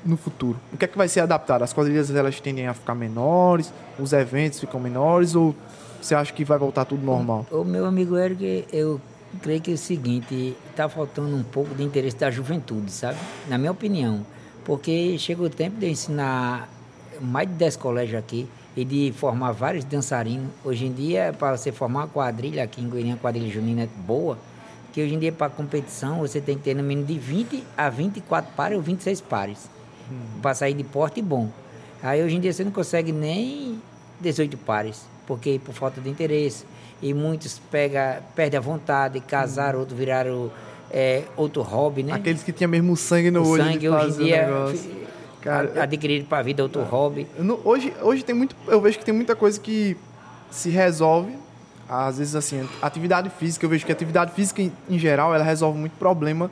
[0.05, 0.57] no futuro?
[0.73, 1.63] O que é que vai ser adaptado?
[1.63, 5.53] As quadrilhas elas tendem a ficar menores, os eventos ficam menores ou
[6.01, 7.45] você acha que vai voltar tudo normal?
[7.51, 8.99] O meu amigo Eric, eu
[9.41, 13.17] creio que é o seguinte, está faltando um pouco de interesse da juventude, sabe?
[13.47, 14.25] Na minha opinião.
[14.65, 16.67] Porque chegou o tempo de eu ensinar
[17.19, 20.49] mais de 10 colégios aqui e de formar vários dançarinos.
[20.63, 24.38] Hoje em dia, para você formar uma quadrilha aqui em Goiânia, quadrilha junina boa,
[24.93, 27.89] que hoje em dia para competição você tem que ter no mínimo de 20 a
[27.89, 29.69] 24 pares ou 26 pares.
[30.41, 31.49] Para sair de porte bom.
[32.03, 33.79] Aí hoje em dia você não consegue nem
[34.19, 36.65] 18 pares, porque por falta de interesse.
[37.01, 40.51] E muitos pega, perdem a vontade, casaram, outros viraram
[40.91, 42.13] é, outro hobby, né?
[42.13, 44.47] Aqueles que tinham mesmo sangue no o olho sangue hoje em dia
[45.41, 47.27] Cara, a- adquirido para a vida outro hobby.
[47.63, 48.56] Hoje, hoje tem muito.
[48.67, 49.97] Eu vejo que tem muita coisa que
[50.49, 51.36] se resolve.
[51.89, 55.77] Às vezes, assim, atividade física, eu vejo que atividade física, em, em geral, ela resolve
[55.77, 56.49] muito problema,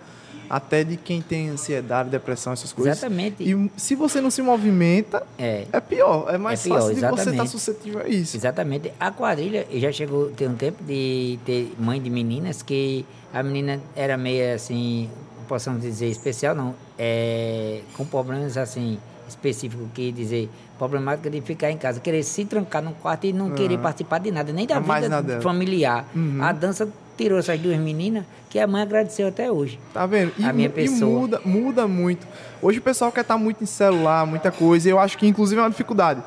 [0.49, 2.97] até de quem tem ansiedade, depressão, essas coisas.
[2.97, 3.41] Exatamente.
[3.41, 5.63] E se você não se movimenta, É.
[5.71, 6.25] é pior.
[6.27, 7.51] É mais É pior, fácil de você estar exatamente.
[7.51, 8.35] suscetível a isso.
[8.35, 8.91] Exatamente.
[8.99, 13.79] A quadrilha já chegou tem um tempo de ter mãe de meninas que a menina
[13.95, 15.09] era meio assim,
[15.49, 21.77] possamos dizer especial não, é, com problemas assim específicos que dizer problemática de ficar em
[21.77, 25.41] casa, querer se trancar num quarto e não querer participar de nada, nem da vida
[25.41, 26.05] familiar.
[26.39, 29.77] A dança tirou essas duas meninas que a mãe agradeceu até hoje.
[29.93, 30.31] Tá vendo?
[30.37, 31.11] E, A minha pessoa.
[31.11, 32.25] e muda, muda muito.
[32.61, 34.89] Hoje o pessoal quer estar muito em celular, muita coisa.
[34.89, 36.23] Eu acho que inclusive é uma dificuldade.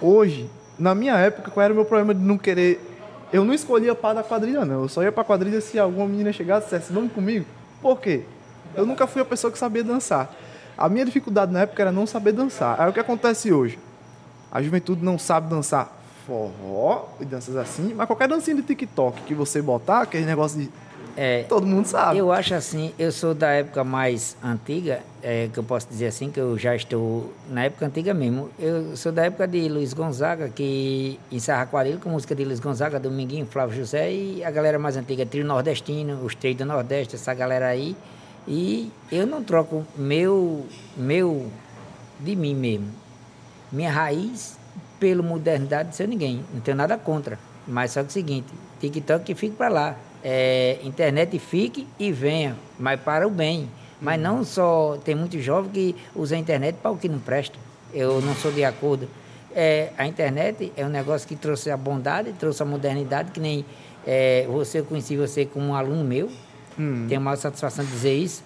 [0.00, 2.80] Hoje, na minha época, qual era o meu problema de não querer.
[3.32, 4.82] Eu não escolhia para da quadrilha, não.
[4.82, 7.44] Eu só ia pra quadrilha se alguma menina chegasse e dissesse, vamos comigo.
[7.82, 8.22] Por quê?
[8.74, 10.34] Eu nunca fui a pessoa que sabia dançar.
[10.76, 12.80] A minha dificuldade na época era não saber dançar.
[12.80, 13.78] Aí o que acontece hoje?
[14.50, 19.34] A juventude não sabe dançar forró e danças assim, mas qualquer dancinha de TikTok que
[19.34, 20.70] você botar, aquele negócio de.
[21.16, 22.18] É, Todo mundo sabe.
[22.18, 26.30] Eu acho assim, eu sou da época mais antiga, é, que eu posso dizer assim,
[26.30, 28.48] que eu já estou na época antiga mesmo.
[28.58, 33.00] Eu sou da época de Luiz Gonzaga, que encerra quadrilha com música de Luiz Gonzaga,
[33.00, 37.34] Dominguinho, Flávio José e a galera mais antiga, Trio Nordestino, os três do Nordeste, essa
[37.34, 37.96] galera aí.
[38.46, 41.50] E eu não troco meu, meu
[42.18, 42.88] de mim mesmo.
[43.70, 44.58] Minha raiz
[44.98, 46.44] pela modernidade de ser ninguém.
[46.52, 47.38] Não tenho nada contra.
[47.66, 48.48] Mas só que é o seguinte,
[48.80, 49.96] TikTok que fique para lá.
[50.22, 53.68] É, internet fique e venha, mas para o bem.
[54.00, 57.58] Mas não só tem muito jovem que usa a internet para o que não presta.
[57.92, 59.08] Eu não sou de acordo.
[59.54, 63.64] É, a internet é um negócio que trouxe a bondade, trouxe a modernidade, que nem
[64.06, 66.30] é, você, eu conheci você como um aluno meu.
[67.08, 68.42] Tenho a maior satisfação de dizer isso.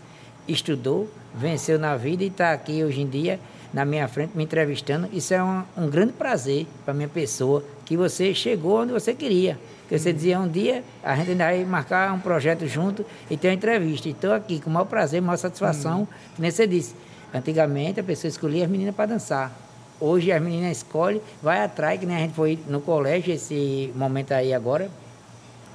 [0.47, 3.41] Estudou, venceu na vida e está aqui hoje em dia
[3.75, 5.09] na minha frente me entrevistando.
[5.13, 9.59] Isso é um, um grande prazer para minha pessoa, que você chegou onde você queria.
[9.89, 13.49] Que você dizia um dia, a gente ainda vai marcar um projeto junto e ter
[13.49, 14.09] uma entrevista.
[14.09, 16.07] Estou aqui com o maior prazer, maior satisfação.
[16.37, 16.95] Que nem você disse,
[17.35, 19.53] antigamente a pessoa escolhia as meninas para dançar.
[20.01, 24.33] Hoje as meninas escolhem, vai atrás, que nem a gente foi no colégio esse momento
[24.33, 24.89] aí agora,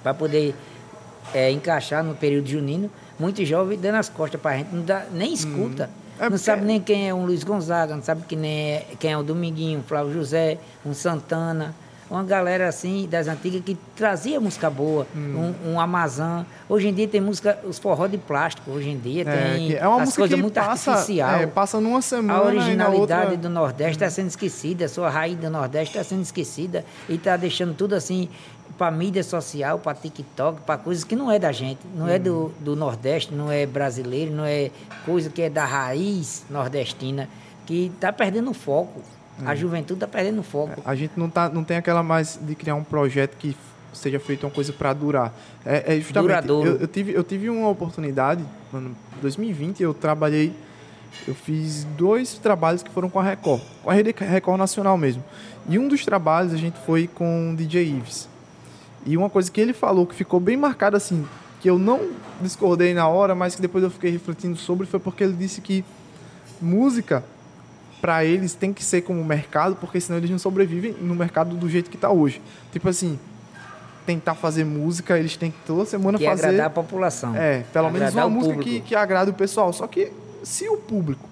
[0.01, 0.55] para poder
[1.33, 2.89] é, encaixar no período junino,
[3.19, 5.89] muitos jovens dando as costas para a gente, não dá, nem escuta.
[6.17, 9.11] É não porque- sabe nem quem é um Luiz Gonzaga, não sabe quem é, quem
[9.13, 11.73] é o Dominguinho, um Flávio José, um Santana.
[12.11, 15.53] Uma galera assim das antigas que trazia música boa, Hum.
[15.63, 16.41] um, um Amazon.
[16.67, 19.87] Hoje em dia tem música, os forró de plástico, hoje em dia tem que é
[19.87, 21.29] uma as música coisas que muito passa, artificial.
[21.35, 23.37] é, passa numa semana A na originalidade outra...
[23.37, 27.37] do Nordeste está sendo esquecida, a sua raiz do Nordeste está sendo esquecida e está
[27.37, 28.27] deixando tudo assim
[28.79, 32.49] para mídia social, para TikTok, para coisas que não é da gente, não é do,
[32.61, 34.71] do Nordeste, não é brasileiro, não é
[35.05, 37.27] coisa que é da raiz nordestina,
[37.65, 39.01] que está perdendo o foco.
[39.45, 40.81] A juventude está perdendo o foco.
[40.83, 43.55] A gente não, tá, não tem aquela mais de criar um projeto que
[43.93, 45.33] seja feito uma coisa para durar.
[45.65, 46.69] É, é justamente, Duradouro.
[46.69, 50.53] Eu, eu tive, eu tive uma oportunidade, ano 2020, eu trabalhei,
[51.27, 55.23] eu fiz dois trabalhos que foram com a Record, com a Rede Record Nacional mesmo.
[55.67, 58.28] E um dos trabalhos a gente foi com o DJ Ives.
[59.05, 61.25] E uma coisa que ele falou que ficou bem marcada assim,
[61.61, 62.09] que eu não
[62.41, 65.83] discordei na hora, mas que depois eu fiquei refletindo sobre, foi porque ele disse que
[66.61, 67.23] música
[68.01, 71.69] para eles tem que ser como mercado, porque senão eles não sobrevivem no mercado do
[71.69, 72.41] jeito que tá hoje.
[72.71, 73.19] Tipo assim,
[74.05, 77.35] tentar fazer música, eles têm que toda semana Que é fazer agradar a população.
[77.35, 78.81] é, pelo menos uma música público.
[78.81, 79.73] que, que agrade o pessoal.
[79.73, 80.11] Só que
[80.43, 81.27] se o público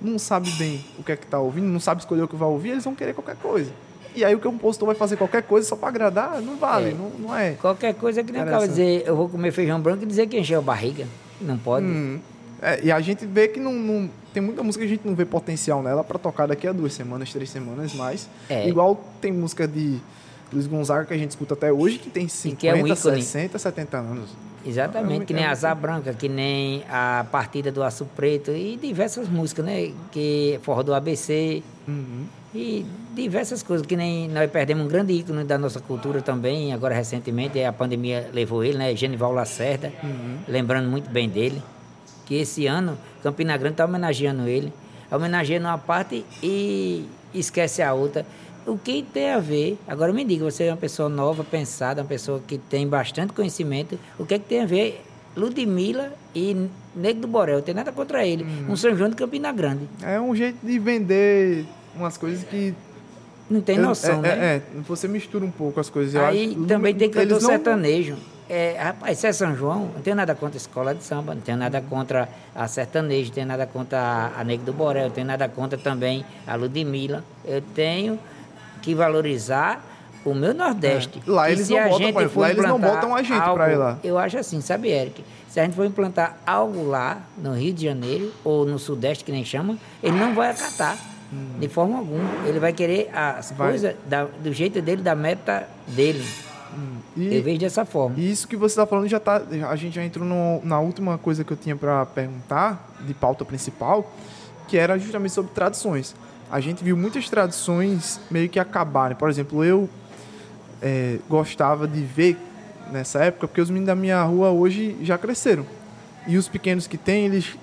[0.00, 2.48] não sabe bem o que é que tá ouvindo, não sabe escolher o que vai
[2.48, 3.70] ouvir, eles vão querer qualquer coisa.
[4.18, 6.94] E aí o compositor vai fazer qualquer coisa só para agradar, não vale, É.
[6.94, 7.52] não, não é.
[7.52, 8.70] Qualquer coisa que nem Interessante.
[8.70, 11.06] dizer, eu vou comer feijão branco e dizer que encheu a barriga.
[11.40, 11.86] Não pode.
[11.86, 12.18] Hum.
[12.60, 15.14] É, e a gente vê que não, não- tem muita música que a gente não
[15.14, 18.28] vê potencial nela para tocar daqui a duas semanas, três semanas mais.
[18.50, 18.68] É.
[18.68, 19.98] Igual tem música de
[20.52, 23.22] Luiz Gonzaga que a gente escuta até hoje que tem 50, que é um ícone.
[23.22, 24.30] 60, 70 anos.
[24.66, 28.50] Exatamente, É, que nem é a Asa Branca, que nem a Partida do Aço Preto
[28.50, 29.92] e diversas músicas, né?
[30.10, 32.24] Que Forró do ABC Uhum.
[32.54, 32.84] E
[33.14, 37.62] diversas coisas, que nem nós perdemos um grande ícone da nossa cultura também, agora recentemente
[37.62, 38.94] a pandemia levou ele, né?
[38.96, 40.38] Genival Lacerda, Uhum.
[40.48, 41.62] lembrando muito bem dele,
[42.24, 44.72] que esse ano Campina Grande está homenageando ele,
[45.10, 48.24] homenageando uma parte e esquece a outra.
[48.66, 52.08] O que tem a ver, agora me diga, você é uma pessoa nova, pensada, uma
[52.08, 55.02] pessoa que tem bastante conhecimento, o que é que tem a ver
[55.36, 57.62] Ludmilla e Nego do Borel?
[57.62, 59.88] Tem nada contra ele, um São João de Campina Grande.
[60.02, 61.64] É um jeito de vender
[62.02, 62.74] umas coisas que.
[63.50, 64.28] Não tem noção, é, né?
[64.28, 66.14] É, é, você mistura um pouco as coisas.
[66.16, 68.16] Aí acho- também tem cantor não- sertanejo.
[68.50, 71.42] É, rapaz, se é São João, não tenho nada contra a escola de samba, não
[71.42, 75.10] tenho nada contra a sertanejo, não tenho nada contra a, a Negro do Borel, não
[75.10, 77.22] tenho nada contra também a Ludmilla.
[77.44, 78.18] Eu tenho
[78.82, 79.84] que valorizar
[80.24, 81.22] o meu Nordeste.
[81.26, 81.30] É.
[81.30, 83.98] Lá eles não botam, for lá eles não botam a gente pra algo- ir lá.
[84.02, 85.22] Eu acho assim, sabe, Eric?
[85.48, 89.32] Se a gente for implantar algo lá no Rio de Janeiro ou no Sudeste, que
[89.32, 90.96] nem chama, ele não vai acatar.
[91.60, 92.24] De forma alguma.
[92.46, 93.54] Ele vai querer as Hum.
[93.56, 93.68] Vai.
[93.70, 96.24] coisas da- do jeito dele, da meta dele.
[97.16, 98.14] E- Eu vejo dessa forma.
[98.18, 99.42] E isso que você está falando já tá.
[99.68, 103.44] A gente já entrou no- na última coisa que eu tinha para perguntar, de pauta
[103.44, 104.10] principal,
[104.68, 106.14] que era justamente sobre tradições.
[106.50, 109.16] A gente viu muitas tradições meio que acabarem.
[109.16, 109.88] Por exemplo, eu
[110.80, 112.36] é, gostava de ver
[112.92, 115.66] nessa época, porque os meninos da minha rua hoje já cresceram.
[116.26, 117.56] E os pequenos que têm, eles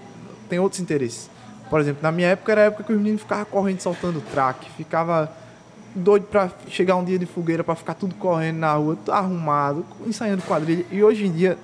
[0.49, 1.29] têm outros interesses.
[1.69, 4.69] Por exemplo, na minha época era a época que os meninos ficavam correndo, soltando traque,
[4.71, 5.31] ficava
[5.95, 9.85] doido pra chegar um dia de fogueira pra ficar tudo correndo na rua, tudo arrumado,
[10.05, 10.85] ensaiando quadrilha.
[10.91, 11.57] E hoje em dia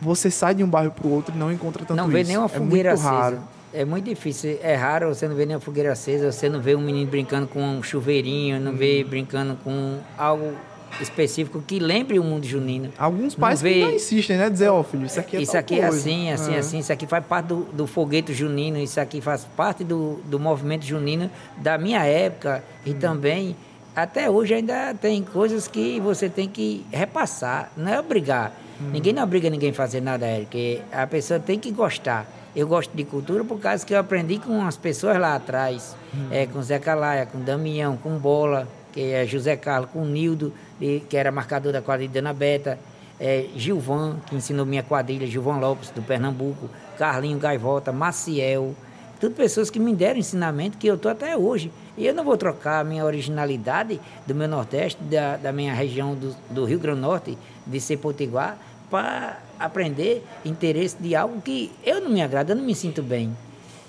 [0.00, 2.28] você sai de um bairro pro outro e não encontra tanto não vê isso.
[2.28, 3.20] nenhuma é fogueira muito acesa.
[3.20, 3.38] raro.
[3.72, 4.58] É muito difícil.
[4.62, 7.60] É raro você não ver nenhuma fogueira acesa, você não vê um menino brincando com
[7.62, 9.08] um chuveirinho, não vê Hum.
[9.08, 10.52] brincando com algo
[11.00, 12.90] específico que lembre o mundo junino.
[12.98, 14.48] Alguns pais vê- insistem, né?
[14.50, 15.96] Dizer, ó, filho, isso aqui é isso aqui é coisa.
[15.96, 16.58] assim, assim, É.
[16.58, 20.38] assim, isso aqui faz parte do, do foguete junino, isso aqui faz parte do, do
[20.38, 22.98] movimento junino da minha época e Hum.
[22.98, 23.56] também
[23.94, 28.52] até hoje ainda tem coisas que você tem que repassar, não é obrigar.
[28.80, 28.90] Hum.
[28.92, 30.82] Ninguém não obriga ninguém a fazer nada, Eric.
[30.92, 32.26] A pessoa tem que gostar.
[32.54, 36.28] Eu gosto de cultura por causa que eu aprendi com as pessoas lá atrás, Hum.
[36.30, 41.14] é, com Zé Calaia, com Damião, com Bola, que é José Carlos, com Nildo, que
[41.18, 42.78] era marcador da quadrilha de Ana Beta,
[43.20, 48.74] é, Gilvan, que ensinou minha quadrilha, Gilvan Lopes, do Pernambuco, Carlinho Gaivota, Maciel,
[49.20, 51.70] tudo pessoas que me deram ensinamento que eu estou até hoje.
[51.94, 56.14] E eu não vou trocar a minha originalidade do meu Nordeste, da, da minha região
[56.14, 58.56] do, do Rio Grande do Norte, de ser potiguar,
[58.90, 63.36] para aprender interesse de algo que eu não me agrada, eu não me sinto bem.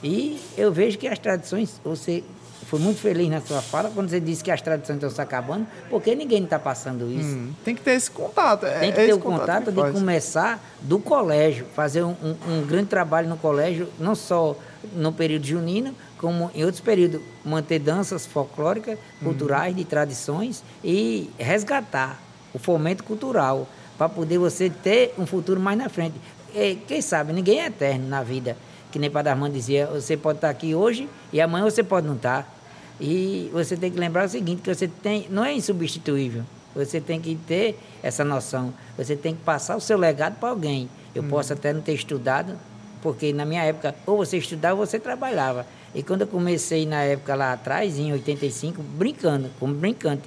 [0.04, 2.26] E eu vejo que as tradições, você
[2.66, 5.66] foi muito feliz na sua fala quando você disse que as tradições estão se acabando,
[5.90, 7.30] porque ninguém está passando isso.
[7.38, 8.66] Hum, tem que ter esse contato.
[8.66, 9.94] é- Tem que é ter o contato que de faz.
[9.94, 14.58] começar do colégio, fazer um, um- um grande trabalho no colégio, não só
[14.96, 22.20] no período junino, como em outros períodos, manter danças folclóricas, culturais, de tradições e resgatar
[22.54, 23.68] o fomento cultural,
[23.98, 26.16] para poder você ter um futuro mais na frente.
[26.56, 28.56] E, quem sabe, ninguém é eterno na vida.
[28.98, 32.16] Que nem Padre Armando dizia, você pode estar aqui hoje e amanhã você pode não
[32.16, 32.52] estar.
[33.00, 36.42] E você tem que lembrar o seguinte, que você tem, não é insubstituível.
[36.76, 38.74] Você tem que ter essa noção.
[38.98, 40.90] Você tem que passar o seu legado para alguém.
[41.14, 42.54] Eu posso até não ter estudado,
[43.00, 45.68] porque na minha época, ou você estudava ou você trabalhava.
[45.94, 50.24] E quando eu comecei na época lá atrás, em 85, brincando, como brincante,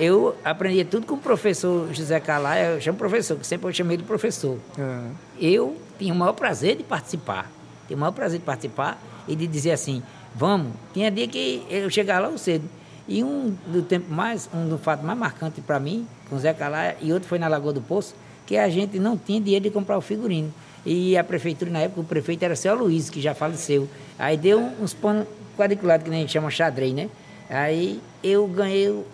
[0.00, 3.96] eu aprendia tudo com o professor José Calaia, eu chamo professor, que sempre eu chamei
[3.96, 5.02] de professor É.
[5.40, 7.48] eu tinha o maior prazer de participar.
[7.88, 10.02] Tinha o maior prazer de participar e de dizer assim,
[10.34, 10.72] vamos.
[10.94, 12.68] Tinha dia que eu chegava lá cedo.
[13.08, 16.52] E um do tempo mais, um do fato mais marcante para mim, com o Zé
[16.52, 18.14] Calá, e outro foi na Lagoa do Poço,
[18.46, 20.52] que a gente não tinha dinheiro de comprar o figurino.
[20.84, 23.88] E a prefeitura, na época, o prefeito era seu Luiz, que já faleceu.
[24.18, 27.08] Aí deu uns panos quadriculados, que nem a gente chama xadrez, né?
[27.50, 29.04] Aí eu ganhei o,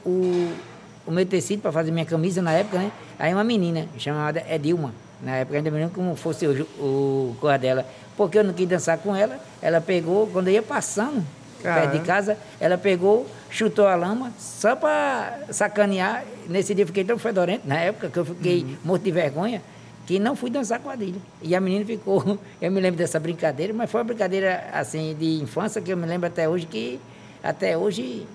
[1.07, 2.91] o meu tecido para fazer minha camisa na época, né?
[3.19, 7.57] Aí uma menina chamada Edilma, na época ainda me lembro como fosse hoje o cor
[7.59, 11.25] dela, porque eu não quis dançar com ela, ela pegou, quando eu ia passando
[11.63, 12.05] perto de Caramba.
[12.05, 16.25] casa, ela pegou, chutou a lama, só para sacanear.
[16.49, 19.63] Nesse dia eu fiquei tão fedorento, na época que eu fiquei morto de vergonha,
[20.07, 21.21] que não fui dançar quadrilha.
[21.41, 25.43] E a menina ficou, eu me lembro dessa brincadeira, mas foi uma brincadeira assim de
[25.43, 27.01] infância que eu me lembro até hoje que
[27.43, 28.27] até hoje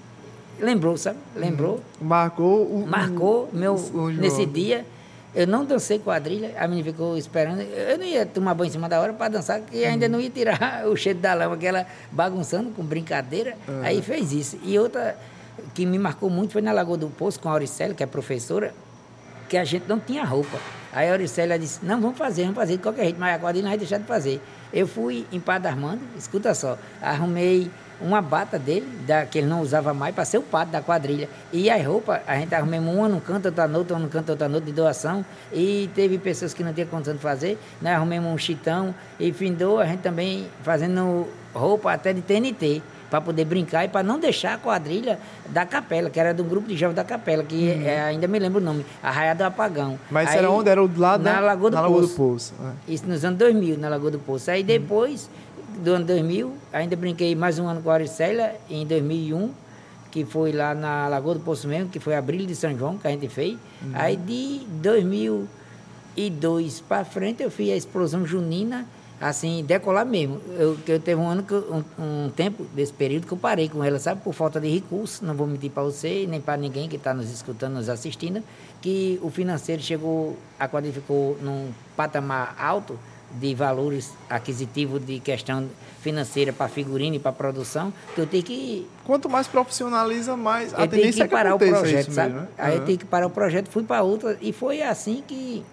[0.59, 1.17] lembrou, sabe?
[1.35, 1.81] Lembrou.
[2.01, 2.07] Uhum.
[2.07, 4.85] Marcou o Marcou meu o, nesse dia.
[5.35, 7.61] Eu não dancei quadrilha, a menina ficou esperando.
[7.61, 10.11] Eu não ia tomar banho em cima da hora para dançar, porque ainda Uhum.
[10.13, 13.55] não ia tirar o cheiro da lama, que ela bagunçando com brincadeira.
[13.67, 13.81] Uhum.
[13.83, 14.57] Aí fez isso.
[14.63, 15.15] E outra
[15.75, 18.73] que me marcou muito foi na Lagoa do Poço, com a Auricélia, que é professora,
[19.47, 20.57] que a gente não tinha roupa.
[20.91, 23.63] Aí a Auricélia disse, não, vamos fazer, vamos fazer de qualquer jeito, mas a quadrilha
[23.63, 24.41] não vai deixar de fazer.
[24.73, 27.69] Eu fui em Padre Armando, escuta só, arrumei
[28.01, 31.29] uma bata dele, da, que ele não usava mais, para ser o pato da quadrilha.
[31.51, 34.29] E as roupas, a gente arrumou uma num canto, outra no outro, uma num canto,
[34.29, 35.25] outra no outro, de doação.
[35.51, 39.79] E teve pessoas que não tinham condição de fazer, nós arrumamos um chitão e findou
[39.79, 44.53] a gente também fazendo roupa até de TNT para poder brincar e para não deixar
[44.53, 48.27] a quadrilha da capela, que era do grupo de jovens da capela, que é, ainda
[48.27, 49.91] me lembro o nome, Arraia do Apagão.
[49.91, 49.97] Uhum.
[50.12, 50.69] Mas Aí, era onde?
[50.69, 52.13] Era o do lado na da Lagoa do na Lagoa Poço.
[52.13, 52.53] do Poço.
[52.62, 52.93] é.
[52.93, 54.51] Isso nos anos 2000, na Lagoa do Poço.
[54.51, 55.29] Aí depois
[55.83, 59.51] do ano 2000, ainda brinquei mais um ano com a Auricélia, em 2001,
[60.11, 62.97] que foi lá na Lagoa do Poço mesmo, que foi a Brilho de São João,
[62.97, 63.57] que a gente fez.
[63.93, 64.61] Aí de
[66.15, 68.85] 2002 para frente, eu fiz a explosão junina,
[69.21, 70.39] assim, decolar mesmo.
[70.57, 73.69] Eu, eu teve um ano, que eu- um, um tempo desse período que eu parei
[73.69, 74.21] com ela, sabe?
[74.21, 77.29] Por falta de recursos, não vou mentir para você, nem para ninguém que está nos
[77.31, 78.41] escutando, nos assistindo,
[78.81, 82.97] que o financeiro chegou, a quadrilha ficou num patamar alto
[83.31, 85.69] de valores aquisitivos de questão
[86.01, 90.81] financeira para figurino e para produção, que eu tenho que Quanto mais profissionaliza, mais a
[90.83, 92.33] eu tenho tendência que é que parar o projeto, sabe?
[92.33, 92.53] mesmo, né?
[92.57, 92.85] Aí eu Aham.
[92.85, 95.63] tenho que parar o projeto, fui para outra e foi assim que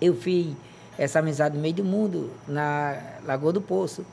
[0.00, 0.48] eu fiz
[0.98, 4.04] essa amizade no meio do mundo na Lagoa do Poço.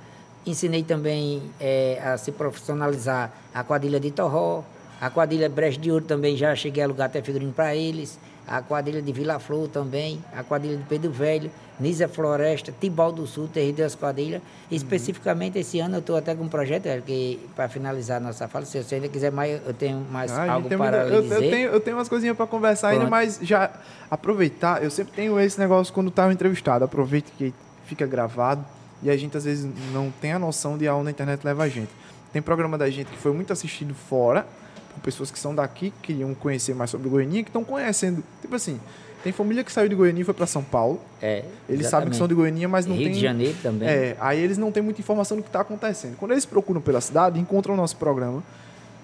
[0.45, 4.63] Ensinei também eh, a se profissionalizar a quadrilha de Torró,
[5.01, 8.17] a quadrilha Brecht de Ouro também já cheguei a alugar até figurino para eles,
[8.47, 13.25] a quadrilha de Vila Flor também, a quadrilha de Pedro Velho, Nisa Floresta, Tibau do
[13.25, 14.41] Sul, Terreiro das Quadrilhas.
[14.41, 14.47] Uhum.
[14.75, 18.65] Especificamente esse ano eu estou até com um projeto, que para finalizar a nossa fala,
[18.65, 21.35] se você ainda quiser mais, eu tenho mais Ah, algo para muita- eu, dizer.
[21.35, 23.11] eu tenho, eu tenho umas coisinhas para conversar ainda, Pronto.
[23.11, 23.71] mas já
[24.11, 27.53] aproveitar, eu sempre tenho esse negócio quando tá o entrevistado, aproveita que
[27.85, 28.63] fica gravado
[29.01, 31.69] e a gente às vezes não tem a noção de aonde a internet leva a
[31.69, 31.89] gente.
[32.33, 34.45] Tem programa da gente que foi muito assistido fora,
[34.93, 38.23] por pessoas que são daqui, que queriam conhecer mais sobre Goiânia, que estão conhecendo.
[38.41, 38.79] Tipo assim,
[39.23, 40.99] tem família que saiu de Goiânia e foi para São Paulo.
[41.21, 43.87] É, Eles sabem que são de Goiânia, mas não Rio tem de Janeiro também.
[43.87, 46.15] é, aí eles não têm muita informação do que está acontecendo.
[46.17, 48.41] Quando eles procuram pela cidade, encontram o nosso programa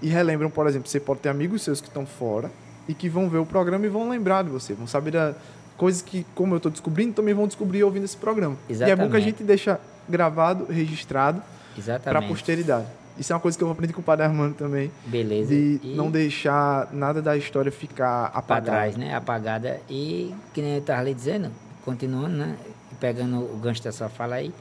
[0.01, 2.49] e relembram, por exemplo, você pode ter amigos seus que estão fora
[2.88, 5.34] e que vão ver o programa e vão lembrar de você, vão saber da,
[5.78, 8.56] coisas que, como eu estou descobrindo, também vão descobrir ouvindo esse programa.
[8.69, 9.23] E é bom que a Exatamente.
[9.23, 12.28] gente deixa gravado, registrado para a Exatamente.
[12.30, 12.86] posteridade.
[13.17, 15.49] Isso é uma coisa que eu aprendi com o Padre Armando também, Beleza.
[15.49, 18.65] de E não deixar nada da história ficar para apagado.
[18.65, 19.15] trás, né?
[19.15, 19.80] Apagada.
[19.89, 21.49] E, que nem eu estava lhe dizendo,
[21.86, 22.56] continuando, né?
[22.99, 24.54] Pegando o gancho da sua fala aí,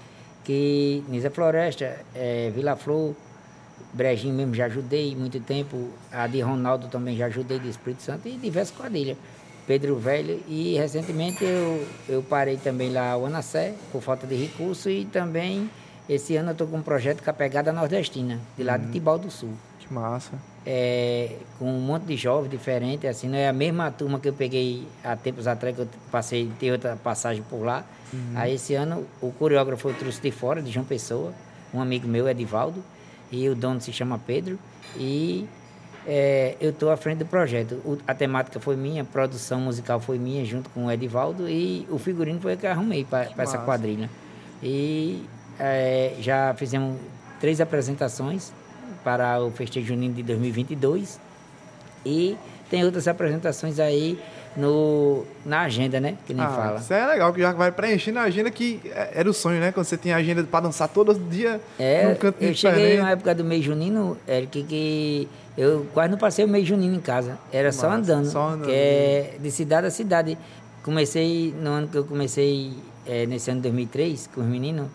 [0.44, 3.14] que Nisa Floresta, é, Vila Flor,
[3.92, 8.28] Brejinho mesmo já ajudei muito tempo, a de Ronaldo também já ajudei de Espírito Santo
[8.28, 9.16] e diversas quadrilhas.
[9.66, 14.90] Pedro Velho e recentemente eu, eu parei também lá o Anacé, por falta de recurso
[14.90, 15.70] e também
[16.08, 19.18] esse ano eu estou com um projeto com a pegada nordestina, de lá de Tibau
[19.18, 20.32] do Sul Que massa.
[20.66, 24.32] é, com um monte de jovens diferentes, assim, não é a mesma turma que eu
[24.32, 27.84] peguei há tempos atrás, que eu passei, tem outra passagem por lá.
[28.36, 31.32] Aí esse ano o coreógrafo eu trouxe de fora, de João Pessoa,
[31.72, 32.82] um amigo meu, Edivaldo,
[33.32, 34.56] e o dono se chama Pedro,
[34.96, 35.48] e
[36.06, 37.74] é, eu estou à frente do projeto.
[37.84, 41.86] O- a temática foi minha, a produção musical foi minha, junto com o Edivaldo, e
[41.90, 44.08] o figurino foi o que eu arrumei para essa quadrilha.
[44.62, 45.24] E
[45.58, 46.96] é, já fizemos
[47.40, 48.52] três apresentações
[49.02, 51.20] para o Festejo Junino de 2022
[52.04, 52.36] e
[52.70, 54.18] tem outras apresentações aí
[54.56, 56.16] no, na agenda, né?
[56.26, 56.78] Que nem Ah, fala.
[56.80, 59.72] Isso é legal, que já vai preenchendo a agenda que é- era o sonho, né?
[59.72, 62.58] Quando você tinha agenda para dançar todo dia É, num canto eu diferente.
[62.80, 66.94] cheguei na época do mês junino, Eric, que eu quase não passei o mês junino
[66.94, 67.36] em casa.
[67.52, 68.26] Era só andando.
[68.26, 68.70] só andando.
[68.70, 70.38] É de cidade a cidade.
[70.84, 72.72] Comecei, no ano que eu comecei,
[73.06, 74.86] é, nesse ano de 2003, com os meninos,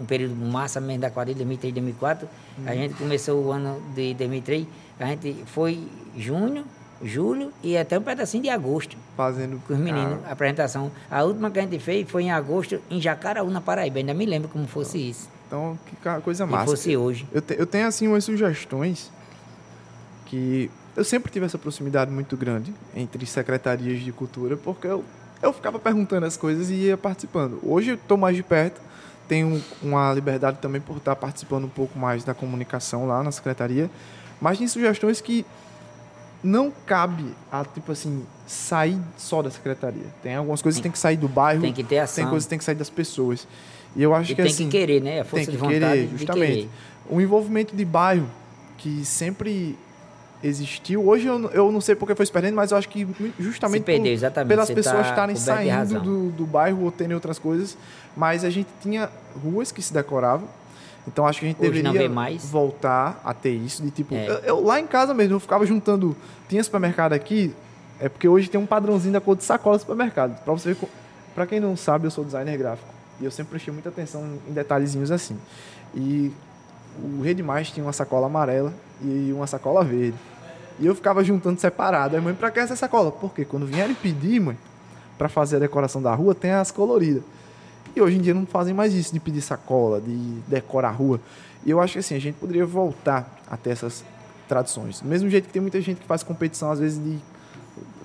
[0.00, 2.28] um período massa mesmo da quadrilha, 2003, 2004.
[2.66, 4.66] A gente começou o ano de 2003,
[5.00, 5.86] a gente foi
[6.16, 6.64] junho,
[7.02, 10.90] julho e até um pedacinho de agosto Fazendo com os meninos, a apresentação.
[11.10, 13.98] A última que a gente fez foi em agosto, em Jacaraú, na Paraíba.
[13.98, 15.28] Ainda me lembro como fosse isso.
[15.46, 16.66] Então, que coisa massa.
[16.66, 17.26] fosse hoje.
[17.32, 19.10] Eu, te- eu tenho, assim, umas sugestões
[20.26, 25.04] que eu sempre tive essa proximidade muito grande entre secretarias de cultura, porque eu,
[25.42, 27.58] eu ficava perguntando as coisas e ia participando.
[27.62, 28.80] Hoje eu estou mais de perto,
[29.28, 33.90] tenho uma liberdade também por estar participando um pouco mais da comunicação lá na secretaria,
[34.40, 35.44] mas tem sugestões que
[36.42, 40.06] não cabe a, tipo assim, sair só da secretaria.
[40.22, 41.60] Tem algumas coisas que tem que sair do bairro.
[41.60, 42.24] Tem que ter ação.
[42.24, 43.46] Tem coisas que tem que sair das pessoas.
[43.96, 45.20] E eu acho E que tem assim, que querer, né?
[45.20, 46.52] A força tem de que vontade querer, de justamente.
[46.52, 46.70] querer.
[47.10, 48.28] O envolvimento de bairro
[48.76, 49.76] que sempre
[50.42, 51.06] existiu.
[51.06, 53.06] Hoje eu, não- eu não sei porque foi se perdendo, mas eu acho que
[53.38, 57.38] justamente perdeu, por- pelas Você pessoas tá estarem saindo do, do bairro ou terem outras
[57.38, 57.76] coisas.
[58.16, 59.08] Mas a gente tinha
[59.42, 60.48] ruas que se decoravam.
[61.06, 63.82] Então acho que a gente Hoje deveria voltar a ter isso.
[63.82, 64.28] De tipo, É.
[64.28, 66.14] eu, eu lá em casa mesmo, eu ficava juntando.
[66.48, 67.54] Tinha supermercado aqui,
[67.98, 70.38] é porque hoje tem um padrãozinho da cor de sacola do supermercado.
[70.44, 70.88] Pra você ver.
[71.34, 72.88] Pra quem não sabe, eu sou designer gráfico.
[73.20, 75.36] E eu sempre prestei muita atenção em detalhezinhos assim.
[75.94, 76.30] E
[77.02, 78.72] o Rede Mais tinha uma sacola amarela
[79.02, 80.16] e uma sacola verde.
[80.80, 82.14] E eu ficava juntando separado.
[82.16, 83.10] Aí, mãe, pra que essa sacola?
[83.10, 84.56] Porque quando vierem pedir, mãe,
[85.16, 87.22] pra fazer a decoração da rua, tem as coloridas.
[87.96, 90.14] E hoje em dia não fazem mais isso de pedir sacola, de
[90.46, 91.20] decorar a rua.
[91.64, 94.04] E eu acho que assim, a gente poderia voltar a ter essas
[94.46, 95.00] tradições.
[95.00, 97.18] Do mesmo jeito que tem muita gente que faz competição, às vezes, de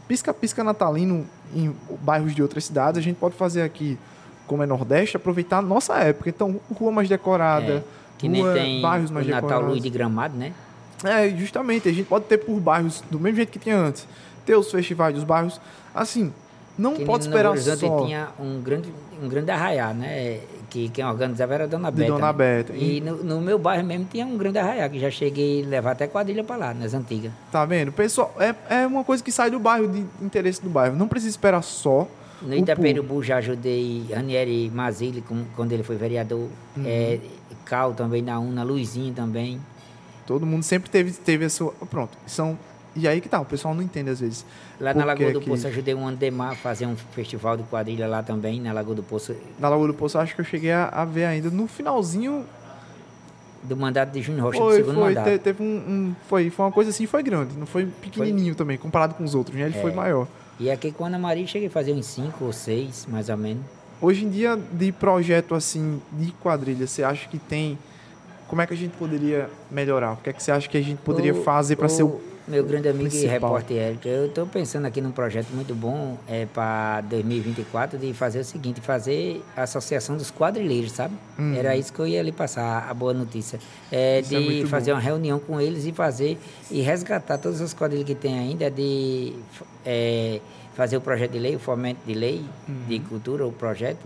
[0.07, 3.97] pisca-pisca natalino em bairros de outras cidades, a gente pode fazer aqui,
[4.47, 6.29] como é Nordeste, aproveitar a nossa época.
[6.29, 7.83] Então, rua mais decorada, É,
[8.17, 9.69] que nem rua, tem bairros o mais Natal decorados.
[9.69, 10.53] Luz de Gramado, né?
[11.03, 14.07] É, justamente, a gente pode ter por bairros, do mesmo jeito que tinha antes,
[14.45, 15.59] ter os festivais dos bairros.
[15.93, 16.33] Assim,
[16.77, 18.91] não Que pode esperar só tinha um grande,
[19.21, 20.39] um grande arraiá, né?
[20.69, 22.11] Que quem organizava era a Dona de Beta.
[22.11, 22.33] Dona né?
[22.33, 22.73] Beta.
[22.73, 25.91] E no, no meu bairro mesmo tinha um grande arraiá, que já cheguei a levar
[25.91, 27.31] até quadrilha pra lá, nas antigas.
[27.51, 27.91] Tá vendo?
[27.91, 30.95] Pessoal, é, é uma coisa que sai do bairro, de interesse do bairro.
[30.95, 32.07] Não precisa esperar só.
[32.41, 35.23] No o Itaperubu já ajudei Ranieri Mazili,
[35.55, 36.49] quando ele foi vereador.
[36.75, 36.83] Uhum.
[36.85, 37.19] É,
[37.65, 39.61] Cal também na UNA, Luizinho também.
[40.25, 41.71] Todo mundo sempre teve, teve a sua.
[41.89, 42.17] Pronto.
[42.25, 42.57] São.
[42.95, 44.45] E aí que tá, o pessoal não entende às vezes.
[44.79, 48.07] Lá na Lagoa do que- Poço ajudei um Andemar a fazer um festival de quadrilha
[48.07, 50.89] lá também, na Lagoa do Poço, Na Lagoa do Poço, acho que eu cheguei a,
[50.89, 51.49] a ver ainda.
[51.49, 52.45] No finalzinho,
[53.63, 55.25] do mandato de Júnior Rocha, do foi, segundo foi, mandato.
[55.31, 57.57] te- teve um, um- foi, foi uma coisa assim, foi grande.
[57.57, 59.65] Não foi pequenininho também, comparado com os outros, né?
[59.65, 59.95] Ele foi É.
[59.95, 60.27] maior.
[60.59, 63.37] E aqui com a Ana Maria cheguei a fazer uns cinco ou seis, mais ou
[63.37, 63.63] menos.
[64.01, 67.77] Hoje em dia, de projeto assim, de quadrilha, você acha que tem.
[68.53, 70.11] Como é que a gente poderia melhorar?
[70.13, 72.21] O que é que você acha que a gente poderia O- fazer para ser o.
[72.47, 73.31] Meu grande amigo e principal?
[73.33, 78.41] repórter Érico, eu estou pensando aqui num projeto muito bom é, para 2024 de fazer
[78.41, 81.15] o seguinte, fazer a associação dos quadrilheiros, sabe?
[81.55, 83.57] Era isso que eu ia lhe passar, a boa notícia.
[83.91, 84.97] É, é de muito fazer bom.
[84.97, 86.37] uma reunião com eles e fazer
[86.69, 89.33] e resgatar todas as quadrilhas que tem ainda, de
[89.83, 90.39] é,
[90.75, 92.43] fazer o projeto de lei, o fomento de lei
[92.87, 93.03] de Uhum.
[93.05, 94.01] cultura, o projeto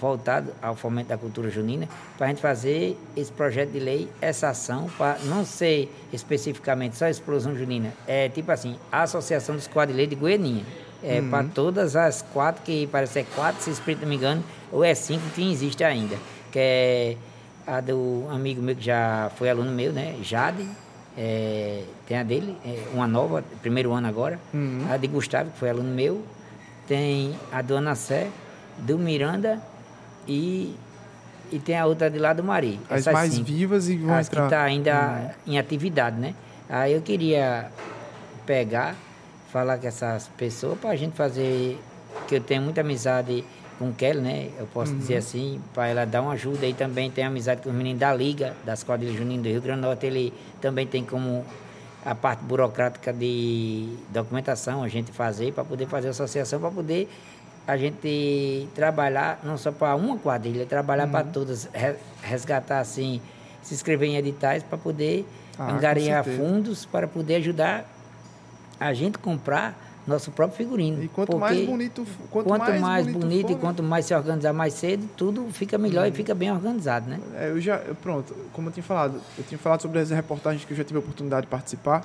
[0.00, 4.48] voltado ao fomento da cultura junina, para a gente fazer esse projeto de lei, essa
[4.48, 9.68] ação, para não ser especificamente só a explosão junina, é tipo assim, a Associação dos
[9.68, 10.64] Quadrilheiros de Goianinha.
[11.02, 14.84] É para todas as quatro, que parece ser quatro, se espírito não me engano, ou
[14.84, 16.16] é cinco que existe ainda.
[16.52, 17.16] Que é
[17.66, 20.16] a do amigo meu que já foi aluno meu, né?
[20.22, 20.68] Jade.
[21.16, 24.38] é, tem a dele, é, uma nova, primeiro ano agora.
[24.90, 26.22] A de Gustavo, que foi aluno meu.
[26.86, 28.28] Tem a do Ana Sé,
[28.78, 29.58] do Miranda
[30.26, 30.74] e,
[31.50, 32.80] e tem a outra de lá do Mari.
[32.88, 33.46] As Essas mais cinco.
[33.46, 34.46] vivas e vão As que entrar.
[34.46, 36.34] está ainda em atividade, né?
[36.68, 37.70] Aí eu queria
[38.46, 38.94] pegar,
[39.52, 41.78] falar com essas pessoas para a gente fazer,
[42.28, 43.44] que eu tenho muita amizade
[43.78, 44.50] com o Kelly, né?
[44.58, 46.66] Eu posso dizer assim, para ela dar uma ajuda.
[46.66, 49.80] E também tem amizade com os meninos da Liga, das quadrilhas juninas do Rio Grande
[49.80, 50.06] do Norte.
[50.06, 51.44] Ele também tem como
[52.04, 57.08] a parte burocrática de documentação a gente fazer, para poder fazer associação, para poder
[57.70, 63.20] a gente trabalhar não só para uma quadrilha, trabalhar para todas, re- resgatar assim,
[63.62, 65.24] se inscrever em editais para poder
[65.58, 67.84] Ah, angariar fundos para poder ajudar
[68.78, 71.02] a gente comprar nosso próprio figurino.
[71.02, 74.52] E quanto Porque mais bonito, quanto, quanto, mais, bonito, for, e quanto mais se organizar
[74.52, 77.20] mais cedo, tudo fica melhor e fica bem organizado, né?
[77.36, 80.64] É, eu já, eu- pronto, como eu tinha falado, eu tinha falado sobre as reportagens
[80.64, 82.02] que eu já tive a oportunidade de participar.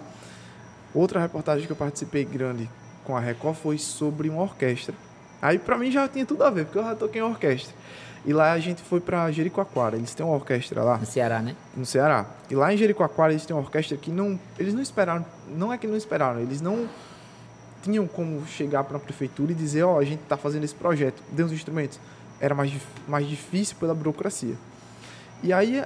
[0.93, 2.70] Outra reportagem que eu participei grande
[3.03, 4.93] com a Record foi sobre uma orquestra.
[5.46, 7.74] Aí pra mim já tinha tudo a ver, porque eu já toquei em orquestra.
[8.26, 11.56] E lá a gente foi pra Jericoacoara, eles têm uma orquestra lá No Ceará, né?
[11.78, 12.26] no Ceará.
[12.50, 15.78] E lá em Jericoacoara eles têm uma orquestra que não, eles não esperaram, não é
[15.78, 16.89] que não esperaram, eles não
[17.84, 21.22] tinham como chegar para a prefeitura e dizer, ó, a gente está fazendo esse projeto,
[21.32, 22.00] dê os instrumentos.
[22.39, 22.74] Era mais,
[23.08, 24.56] mais difícil pela burocracia.
[25.43, 25.84] E aí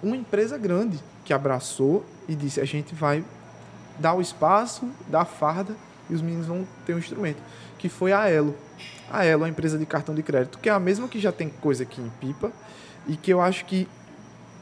[0.00, 3.24] uma empresa grande que abraçou e disse, a gente vai
[3.98, 5.74] dar o espaço, dar a farda
[6.08, 7.38] e os meninos vão ter um instrumento,
[7.76, 8.54] que foi a Elo.
[9.10, 11.32] A Elo é uma empresa de cartão de crédito, que é a mesma que já
[11.32, 12.52] tem coisa aqui em Pipa
[13.08, 13.88] e que eu acho que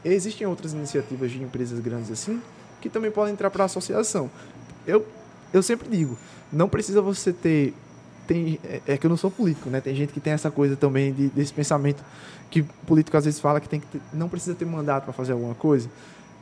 [0.03, 2.41] existem outras iniciativas de empresas grandes assim
[2.81, 4.29] que também podem entrar para a associação.
[4.87, 5.05] Eu,
[5.53, 6.17] eu sempre digo,
[6.51, 7.73] não precisa você ter.
[8.25, 9.81] Tem, é, é que eu não sou político, né?
[9.81, 12.03] Tem gente que tem essa coisa também de, desse pensamento
[12.49, 15.33] que político às vezes fala que tem que ter- não precisa ter mandato para fazer
[15.33, 15.89] alguma coisa.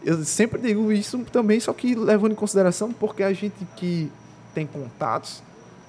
[0.03, 4.11] Eu sempre digo isso também, só que levando em consideração porque a gente que
[4.53, 5.41] tem contatos,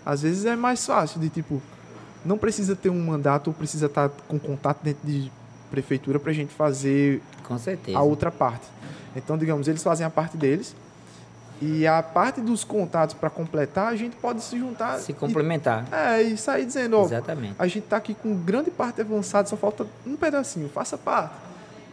[0.06, 1.60] às vezes é mais fácil de tipo,
[2.28, 5.32] não precisa ter um mandato ou precisa estar com contato dentro de
[5.70, 7.96] prefeitura para a gente fazer Com certeza.
[7.98, 8.66] a outra parte.
[9.16, 10.76] Então, digamos, eles fazem a parte deles
[11.60, 15.86] e a parte dos contatos para completar, a gente pode se juntar Se e, complementar.
[15.92, 17.54] é, e sair dizendo, ó, Exatamente.
[17.58, 21.34] a gente está aqui com grande parte avançada, só falta um pedacinho, faça parte.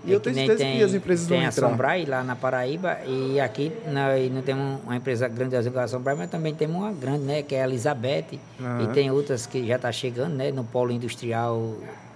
[0.05, 1.69] E eu tenho certeza tem, que as empresas tem vão a entrar.
[1.69, 6.15] Sombrai lá na Paraíba e aqui nós não temos uma empresa grande igual a Sombrai,
[6.15, 8.83] mas também temos uma grande, né, que é a Elizabeth Aham.
[8.83, 11.73] e tem outras que já está chegando, né, no polo industrial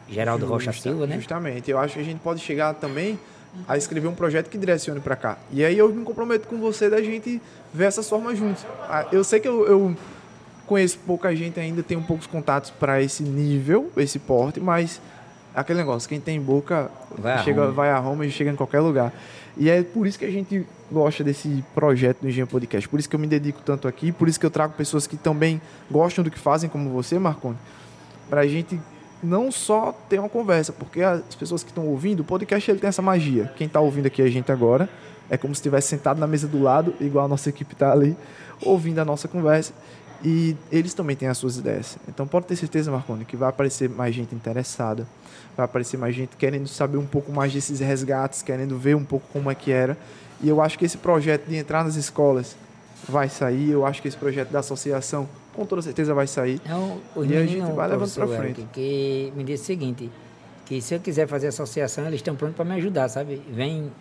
[0.07, 1.15] Geraldo Rocha Justa- Silva, né?
[1.15, 1.69] Justamente.
[1.69, 3.19] Eu acho que a gente pode chegar também
[3.67, 5.37] a escrever um projeto que direcione para cá.
[5.51, 7.41] E aí eu me comprometo com você da gente
[7.73, 8.63] ver essas formas juntos.
[8.87, 9.95] Ah, Eu sei que eu, eu
[10.67, 15.01] conheço pouca gente ainda, tenho poucos contatos para esse nível, esse porte, mas
[15.53, 17.73] aquele negócio, quem tem boca Vai a chega, Roma.
[17.73, 19.13] vai a Roma e chega em qualquer lugar.
[19.57, 22.87] E é por isso que a gente gosta desse projeto do Engenho Podcast.
[22.87, 25.17] Por isso que eu me dedico tanto aqui, por isso que eu trago pessoas que
[25.17, 27.57] também gostam do que fazem, como você, Marconi,
[28.29, 28.79] para a gente
[29.21, 32.87] não só ter uma conversa, porque as pessoas que estão ouvindo, o podcast ele tem
[32.87, 33.51] essa magia.
[33.57, 34.87] Quem está ouvindo aqui a gente agora
[35.29, 38.15] é como se estivesse sentado na mesa do lado, igual a nossa equipe está ali,
[38.61, 39.73] ouvindo a nossa conversa.
[40.23, 41.97] E eles também têm as suas ideias.
[42.07, 45.07] Então pode ter certeza, Marconi, que vai aparecer mais gente interessada,
[45.55, 49.25] vai aparecer mais gente querendo saber um pouco mais desses resgates, querendo ver um pouco
[49.31, 49.97] como é que era.
[50.41, 52.55] E eu acho que esse projeto de entrar nas escolas
[53.07, 56.61] vai sair, eu acho que esse projeto da associação com toda certeza vai sair.
[56.63, 58.61] Então, E a gente vai levando professor frente.
[58.61, 60.11] Eric, que me disse o seguinte,
[60.65, 63.41] que se eu quiser fazer associação, eles estão prontos para me ajudar, sabe?
[63.49, 63.91] Vem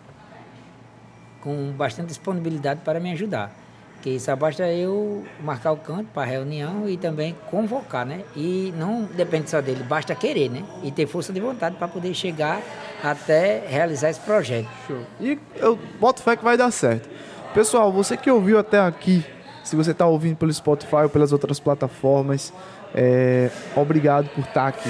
[1.41, 3.53] com bastante disponibilidade para me ajudar.
[4.01, 8.21] Que só basta eu marcar o canto para a reunião e também convocar, né?
[8.35, 10.63] E não depende só dele, basta querer, né?
[10.83, 12.61] E ter força de vontade para poder chegar
[13.03, 14.67] até realizar esse projeto.
[14.87, 15.01] Show.
[15.19, 17.09] E eu boto fé que vai dar certo.
[17.53, 19.25] Pessoal, você que ouviu até aqui,
[19.63, 22.53] se você está ouvindo pelo Spotify ou pelas outras plataformas,
[22.93, 24.89] é, obrigado por estar aqui.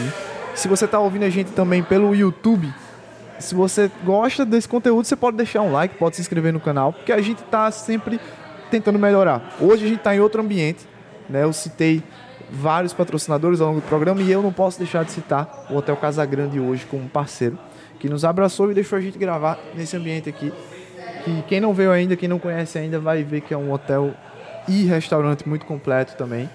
[0.55, 2.71] Se você está ouvindo a gente também pelo YouTube,
[3.39, 6.91] se você gosta desse conteúdo, você pode deixar um like, pode se inscrever no canal,
[6.91, 8.19] porque a gente está sempre
[8.69, 9.55] tentando melhorar.
[9.59, 10.87] Hoje a gente está em outro ambiente,
[11.29, 11.43] né?
[11.43, 12.03] Eu citei
[12.51, 15.95] vários patrocinadores ao longo do programa e eu não posso deixar de citar o Hotel
[15.97, 17.57] Casa Grande hoje como parceiro,
[17.99, 20.51] que nos abraçou e deixou a gente gravar nesse ambiente aqui.
[21.23, 24.13] Que quem não veio ainda, quem não conhece ainda, vai ver que é um hotel
[24.67, 26.49] e restaurante muito completo também.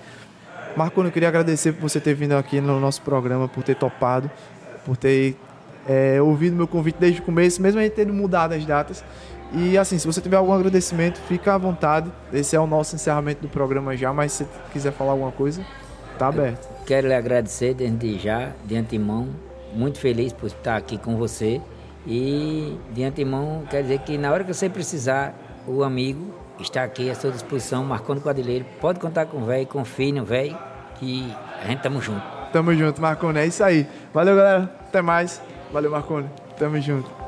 [0.77, 4.31] Marconi, eu queria agradecer por você ter vindo aqui no nosso programa, por ter topado,
[4.85, 5.37] por ter
[5.87, 9.05] é, ouvido meu convite desde o começo, mesmo a gente tendo mudado as datas.
[9.57, 12.11] E assim, se você tiver algum agradecimento, fica à vontade.
[12.33, 15.65] Esse é o nosso encerramento do programa já, mas se quiser falar alguma coisa,
[16.19, 16.69] tá aberto.
[16.85, 19.29] Quero lhe agradecer desde já, de antemão,
[19.73, 21.61] muito feliz por estar aqui com você.
[22.07, 25.35] E de antemão, quer dizer que na hora que você precisar,
[25.67, 28.67] o amigo está aqui à sua disposição, marcando quadrilheiro.
[28.81, 30.59] Pode contar com o velho, confie no velho,
[30.97, 31.33] que
[31.63, 32.23] a gente tamo junto.
[32.53, 33.39] Tamo junto, Marconi.
[33.39, 33.87] É isso aí.
[34.13, 34.71] Valeu, galera.
[34.81, 35.41] Até mais.
[35.73, 36.29] Valeu, Marconi.
[36.57, 37.24] Tamo junto.